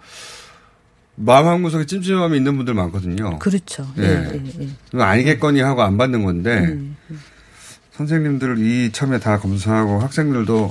마음 1.14 1.48
한 1.48 1.62
구석에 1.62 1.86
찜찜함이 1.86 2.36
있는 2.36 2.56
분들 2.56 2.74
많거든요. 2.74 3.38
그렇죠. 3.38 3.86
예. 3.98 4.02
예, 4.02 4.32
예, 4.34 4.68
예. 4.94 5.02
아니겠거니 5.02 5.61
하고 5.61 5.82
안 5.82 5.96
받는 5.96 6.24
건데 6.24 6.59
음. 6.59 6.96
선생님들 7.92 8.59
이 8.59 8.92
참에 8.92 9.18
다 9.18 9.38
검사하고 9.38 10.00
학생들도 10.00 10.70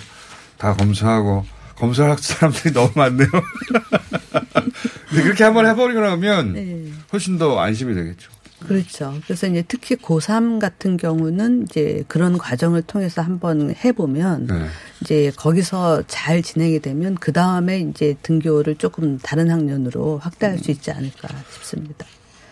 다 0.57 0.73
검사하고 0.75 1.45
검사할 1.78 2.17
사람들이 2.17 2.73
너무 2.73 2.91
많네요. 2.95 3.30
근데 5.09 5.23
그렇게 5.23 5.43
한번 5.43 5.65
해버리고 5.67 5.99
나면 5.99 6.55
예. 6.57 6.91
훨씬 7.13 7.38
더 7.38 7.59
안심이 7.59 7.93
되겠죠. 7.93 8.32
그렇죠. 8.59 9.13
그래서 9.25 9.47
이제 9.47 9.63
특히 9.67 9.95
고3 9.95 10.59
같은 10.59 10.97
경우는 10.97 11.63
이제 11.63 12.03
그런 12.07 12.38
과정을 12.38 12.82
통해서 12.82 13.21
한번 13.21 13.73
해보면 13.73 14.47
네. 14.47 14.65
이제 15.01 15.32
거기서 15.36 16.03
잘 16.07 16.41
진행이 16.41 16.80
되면 16.80 17.15
그 17.15 17.32
다음에 17.32 17.80
이제 17.80 18.15
등교를 18.23 18.75
조금 18.75 19.19
다른 19.19 19.51
학년으로 19.51 20.17
확대할 20.17 20.57
수 20.57 20.71
있지 20.71 20.91
않을까 20.91 21.30
싶습니다. 21.53 22.05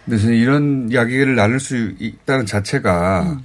저는 0.07 0.35
이런 0.35 0.91
이야기를 0.91 1.35
나눌 1.35 1.59
수 1.59 1.93
있다는 1.99 2.45
자체가 2.45 3.41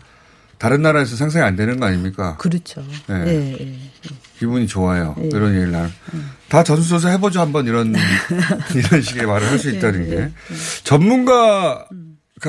다른 0.59 0.83
나라에서 0.83 1.17
상상이 1.17 1.43
안 1.43 1.57
되는 1.57 1.81
거 1.81 1.87
아닙니까? 1.87 2.37
그렇죠. 2.37 2.85
네. 3.09 3.25
예, 3.27 3.57
예. 3.59 3.79
기분이 4.41 4.67
좋아요. 4.67 5.15
예. 5.21 5.27
이런 5.27 5.51
얘기를 5.53 5.71
나눌. 5.71 5.91
다 6.49 6.65
전수조사 6.65 7.11
해보죠 7.11 7.41
한번 7.41 7.67
이런 7.67 7.95
이런 8.75 9.03
식의 9.03 9.27
말을 9.27 9.47
할 9.51 9.59
수 9.59 9.69
있다는 9.71 10.07
예, 10.07 10.11
게 10.11 10.17
예. 10.23 10.31
전문가가 10.83 11.87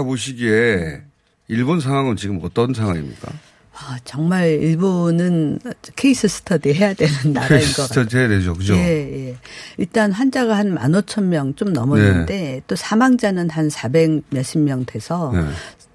보시기에 0.04 1.02
일본 1.50 1.82
상황은 1.82 2.16
지금 2.16 2.40
어떤 2.44 2.74
상황입니까? 2.74 3.30
아, 3.74 3.98
정말 4.06 4.48
일본은 4.48 5.60
케이스 5.96 6.28
스터디 6.30 6.74
해야 6.74 6.94
되는 6.94 7.14
나라인 7.34 7.62
것 7.74 7.88
같아요. 7.88 7.88
스터디 7.88 8.18
해야 8.18 8.28
되죠, 8.30 8.54
그죠? 8.54 8.76
예, 8.76 9.30
예. 9.30 9.36
일단 9.78 10.12
환자가 10.14 10.56
한 10.56 10.74
15,000명 10.76 11.58
좀 11.58 11.74
넘었는데 11.74 12.34
네. 12.34 12.62
또 12.68 12.76
사망자는 12.76 13.50
한 13.50 13.70
400 13.70 14.22
몇십 14.30 14.62
명 14.62 14.86
돼서 14.86 15.32
네. 15.34 15.42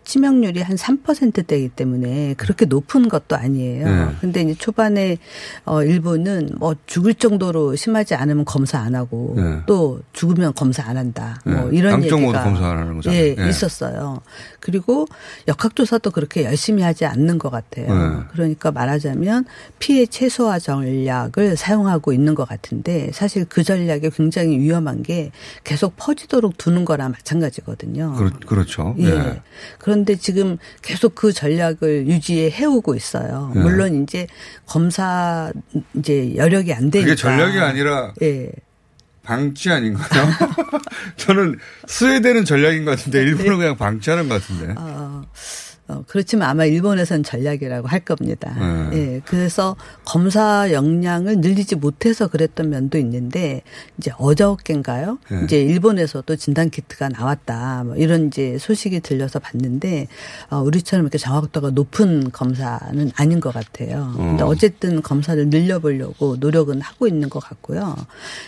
치명률이 0.06 0.62
한 0.62 0.76
3%대이기 0.76 1.70
때문에 1.70 2.34
그렇게 2.34 2.64
높은 2.64 3.08
것도 3.08 3.36
아니에요. 3.36 3.84
네. 3.84 4.16
근데 4.20 4.42
이제 4.42 4.54
초반에 4.54 5.18
어 5.64 5.82
일본은 5.82 6.50
뭐 6.58 6.76
죽을 6.86 7.12
정도로 7.12 7.74
심하지 7.74 8.14
않으면 8.14 8.44
검사 8.44 8.78
안 8.78 8.94
하고 8.94 9.34
네. 9.36 9.58
또 9.66 10.00
죽으면 10.12 10.54
검사 10.54 10.84
안 10.88 10.96
한다. 10.96 11.40
뭐 11.44 11.70
네. 11.70 11.76
이런 11.76 11.94
양쪽 11.94 12.20
모두 12.20 12.26
얘기가 12.28 12.44
검사 12.44 12.66
안 12.66 12.78
하는 12.78 12.94
거잖아요. 12.96 13.20
예, 13.20 13.34
네. 13.34 13.48
있었어요. 13.48 14.20
그리고 14.60 15.06
역학조사도 15.48 16.12
그렇게 16.12 16.44
열심히 16.44 16.84
하지 16.84 17.04
않는 17.04 17.38
것 17.38 17.50
같아요. 17.50 17.86
네. 17.92 18.24
그러니까 18.30 18.70
말하자면 18.70 19.44
피해 19.80 20.06
최소화 20.06 20.60
전략을 20.60 21.56
사용하고 21.56 22.12
있는 22.12 22.36
것 22.36 22.48
같은데 22.48 23.10
사실 23.12 23.44
그 23.44 23.64
전략이 23.64 24.10
굉장히 24.10 24.60
위험한 24.60 25.02
게 25.02 25.32
계속 25.64 25.94
퍼지도록 25.96 26.56
두는 26.58 26.84
거랑 26.84 27.10
마찬가지거든요. 27.10 28.12
그렇, 28.12 28.30
그렇죠. 28.46 28.94
예. 28.98 29.10
네. 29.10 29.42
그런데 29.96 30.16
지금 30.16 30.58
계속 30.82 31.14
그 31.14 31.32
전략을 31.32 32.06
유지해 32.06 32.50
해오고 32.50 32.94
있어요. 32.94 33.50
네. 33.54 33.62
물론 33.62 34.02
이제 34.02 34.26
검사 34.66 35.50
이제 35.94 36.36
여력이 36.36 36.74
안 36.74 36.90
되니까. 36.90 37.08
그게 37.08 37.16
전략이 37.16 37.58
아니라 37.58 38.12
예. 38.20 38.50
방치 39.22 39.70
아닌가요? 39.70 40.28
저는 41.16 41.58
스웨덴은 41.86 42.44
전략인 42.44 42.84
것 42.84 42.92
같은데 42.92 43.22
일본은 43.22 43.56
그냥 43.56 43.76
방치하는 43.76 44.28
것 44.28 44.40
같은데. 44.40 44.74
어, 44.76 45.24
어, 45.88 46.02
그렇지만 46.08 46.48
아마 46.50 46.64
일본에선 46.64 47.22
전략이라고 47.22 47.86
할 47.86 48.00
겁니다. 48.00 48.54
네. 48.90 48.96
예. 48.96 49.20
그래서 49.24 49.76
검사 50.04 50.72
역량을 50.72 51.38
늘리지 51.38 51.76
못해서 51.76 52.26
그랬던 52.26 52.70
면도 52.70 52.98
있는데 52.98 53.62
이제 53.96 54.10
어저께인가요? 54.18 55.18
네. 55.30 55.40
이제 55.44 55.62
일본에서도 55.62 56.34
진단 56.36 56.70
키트가 56.70 57.10
나왔다. 57.10 57.84
뭐 57.84 57.94
이런 57.96 58.26
이제 58.26 58.58
소식이 58.58 59.00
들려서 59.00 59.38
봤는데 59.38 60.08
어, 60.50 60.58
우리처럼 60.58 61.04
이렇게 61.04 61.18
정확도가 61.18 61.70
높은 61.70 62.32
검사는 62.32 63.10
아닌 63.14 63.38
것 63.38 63.54
같아요. 63.54 64.12
근데 64.16 64.42
어. 64.42 64.46
어쨌든 64.48 65.02
검사를 65.02 65.46
늘려보려고 65.48 66.36
노력은 66.40 66.80
하고 66.80 67.06
있는 67.06 67.30
것 67.30 67.38
같고요. 67.38 67.94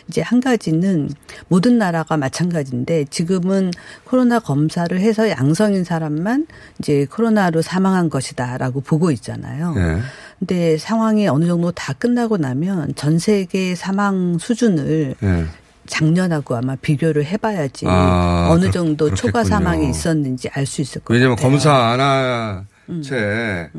이제 0.09 0.23
한 0.23 0.41
가지는 0.41 1.09
모든 1.47 1.79
나라가 1.79 2.17
마찬가지인데 2.17 3.05
지금은 3.11 3.71
코로나 4.05 4.41
검사를 4.41 4.99
해서 4.99 5.31
양성인 5.31 5.85
사람만 5.85 6.47
이제 6.81 7.07
코로나 7.09 7.28
로 7.51 7.63
사망한 7.63 8.11
것이다라고 8.11 8.81
보고 8.81 9.11
있잖아요. 9.11 9.73
네. 9.75 10.01
근데 10.39 10.77
상황이 10.79 11.29
어느 11.29 11.47
정도 11.47 11.71
다 11.73 11.93
끝나고 11.93 12.37
나면 12.39 12.95
전 12.97 13.19
세계 13.19 13.75
사망 13.75 14.39
수준을 14.39 15.15
네. 15.21 15.45
작년하고 15.87 16.57
아마 16.57 16.77
비교를 16.77 17.25
해봐야지 17.25 17.87
아, 17.89 18.49
어느 18.51 18.63
그렇- 18.63 18.73
정도 18.73 19.15
초과 19.15 19.43
그렇겠군요. 19.43 19.55
사망이 19.55 19.91
있었는지 19.91 20.49
알 20.53 20.67
수 20.67 20.81
있을 20.83 21.01
것 21.03 21.15
왜냐면 21.15 21.37
같아요. 21.37 21.51
검사 21.51 21.73
안한 21.75 22.67
음. 22.91 23.03
채 23.03 23.71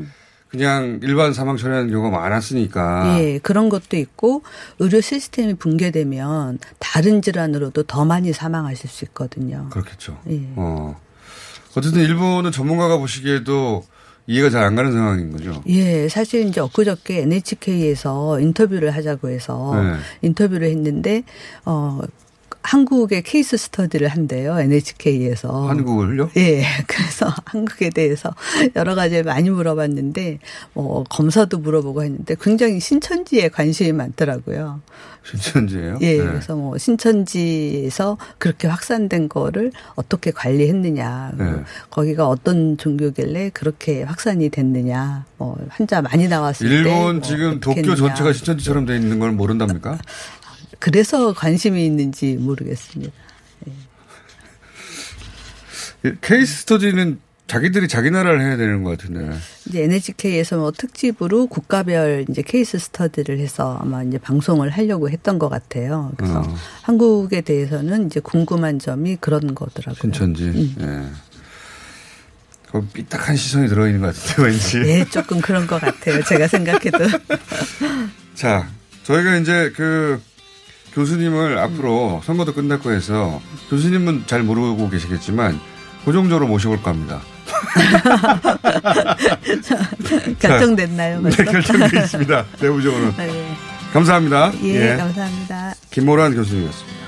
그냥 0.48 0.98
일반 1.04 1.32
사망 1.32 1.56
처리하는 1.56 1.90
경우가 1.90 2.10
많았으니까. 2.18 3.18
예, 3.20 3.38
그런 3.38 3.68
것도 3.68 3.96
있고 3.96 4.42
의료 4.80 5.00
시스템이 5.00 5.54
붕괴되면 5.54 6.58
다른 6.80 7.22
질환으로도 7.22 7.84
더 7.84 8.04
많이 8.04 8.32
사망하실 8.32 8.90
수 8.90 9.04
있거든요. 9.04 9.68
그렇겠죠. 9.70 10.18
예. 10.28 10.40
어. 10.56 10.96
어쨌든 11.76 12.02
일본은 12.02 12.52
전문가가 12.52 12.98
보시기에도 12.98 13.84
이해가 14.26 14.50
잘 14.50 14.62
안 14.64 14.74
가는 14.76 14.92
상황인 14.92 15.32
거죠. 15.32 15.62
예, 15.66 16.08
사실 16.08 16.46
이제 16.46 16.60
엊그저께 16.60 17.22
NHK에서 17.22 18.38
인터뷰를 18.40 18.90
하자고 18.94 19.28
해서 19.30 19.72
네. 19.74 19.96
인터뷰를 20.22 20.68
했는데 20.68 21.24
어 21.64 22.00
한국의 22.62 23.22
케이스 23.22 23.56
스터디를 23.56 24.08
한대요 24.08 24.58
NHK에서 24.58 25.68
한국을요? 25.68 26.30
예, 26.36 26.62
그래서 26.86 27.32
한국에 27.46 27.90
대해서 27.90 28.34
여러 28.76 28.94
가지 28.94 29.22
많이 29.22 29.50
물어봤는데 29.50 30.38
뭐 30.74 31.04
검사도 31.04 31.58
물어보고 31.58 32.02
했는데 32.02 32.36
굉장히 32.40 32.80
신천지에 32.80 33.48
관심이 33.48 33.92
많더라고요. 33.92 34.80
신천지예요? 35.22 35.98
예, 36.00 36.18
네. 36.18 36.24
그래서 36.24 36.56
뭐 36.56 36.78
신천지에서 36.78 38.16
그렇게 38.38 38.68
확산된 38.68 39.28
거를 39.28 39.70
어떻게 39.94 40.30
관리했느냐, 40.30 41.32
네. 41.36 41.44
거기가 41.90 42.26
어떤 42.26 42.78
종교길래 42.78 43.50
그렇게 43.50 44.02
확산이 44.02 44.48
됐느냐, 44.48 45.26
뭐 45.36 45.58
환자 45.68 46.00
많이 46.00 46.26
나왔을 46.26 46.68
때 46.68 46.74
일본 46.74 47.16
뭐 47.16 47.22
지금 47.22 47.56
어떻게 47.56 47.82
도쿄. 47.82 47.94
전체가 47.96 48.32
신천지처럼 48.32 48.86
돼 48.86 48.96
있는 48.96 49.18
걸 49.18 49.32
모른답니까? 49.32 49.98
그래서 50.80 51.32
관심이 51.32 51.84
있는지 51.86 52.34
모르겠습니다. 52.34 53.12
케이스 56.22 56.62
스터디는 56.62 57.20
자기들이 57.46 57.88
자기 57.88 58.10
나라를 58.10 58.40
해야 58.40 58.56
되는 58.56 58.84
것 58.84 58.96
같은데. 58.96 59.36
이제 59.68 59.82
NHK에서 59.82 60.56
뭐 60.56 60.70
특집으로 60.70 61.46
국가별 61.48 62.26
이제 62.30 62.42
케이스 62.42 62.78
스터디를 62.78 63.40
해서 63.40 63.76
아마 63.80 64.02
이제 64.04 64.18
방송을 64.18 64.70
하려고 64.70 65.10
했던 65.10 65.38
것 65.38 65.48
같아요. 65.48 66.12
그래서 66.16 66.40
어. 66.40 66.54
한국에 66.82 67.40
대해서는 67.40 68.06
이제 68.06 68.20
궁금한 68.20 68.78
점이 68.78 69.16
그런 69.16 69.54
거더라고요. 69.54 70.00
신천지. 70.00 70.44
음. 70.44 70.76
예. 70.80 71.30
그 72.70 72.86
삐딱한 72.86 73.34
시선이 73.34 73.68
들어있는 73.68 74.00
것 74.00 74.14
같은데 74.14 74.42
왠지. 74.42 74.78
예, 74.86 75.04
조금 75.04 75.40
그런 75.40 75.66
것 75.66 75.80
같아요. 75.80 76.22
제가 76.22 76.46
생각해도. 76.46 76.98
자, 78.34 78.68
저희가 79.02 79.36
이제 79.38 79.72
그 79.74 80.22
교수님을 80.94 81.58
앞으로 81.58 82.20
선거도 82.24 82.52
끝났고 82.52 82.92
해서 82.92 83.40
교수님은 83.70 84.24
잘 84.26 84.42
모르고 84.42 84.90
계시겠지만 84.90 85.58
고정적으로 86.04 86.46
모셔볼 86.46 86.82
겁니다. 86.82 87.20
결정됐나요? 90.40 91.20
네, 91.20 91.30
벌써? 91.36 91.44
결정돼 91.44 91.98
있습니다. 91.98 92.44
내부적으로는. 92.60 93.14
네. 93.16 93.56
감사합니다. 93.92 94.52
예, 94.62 94.96
감사합니다. 94.96 95.74
김모란 95.90 96.34
교수님이었습니다. 96.34 97.00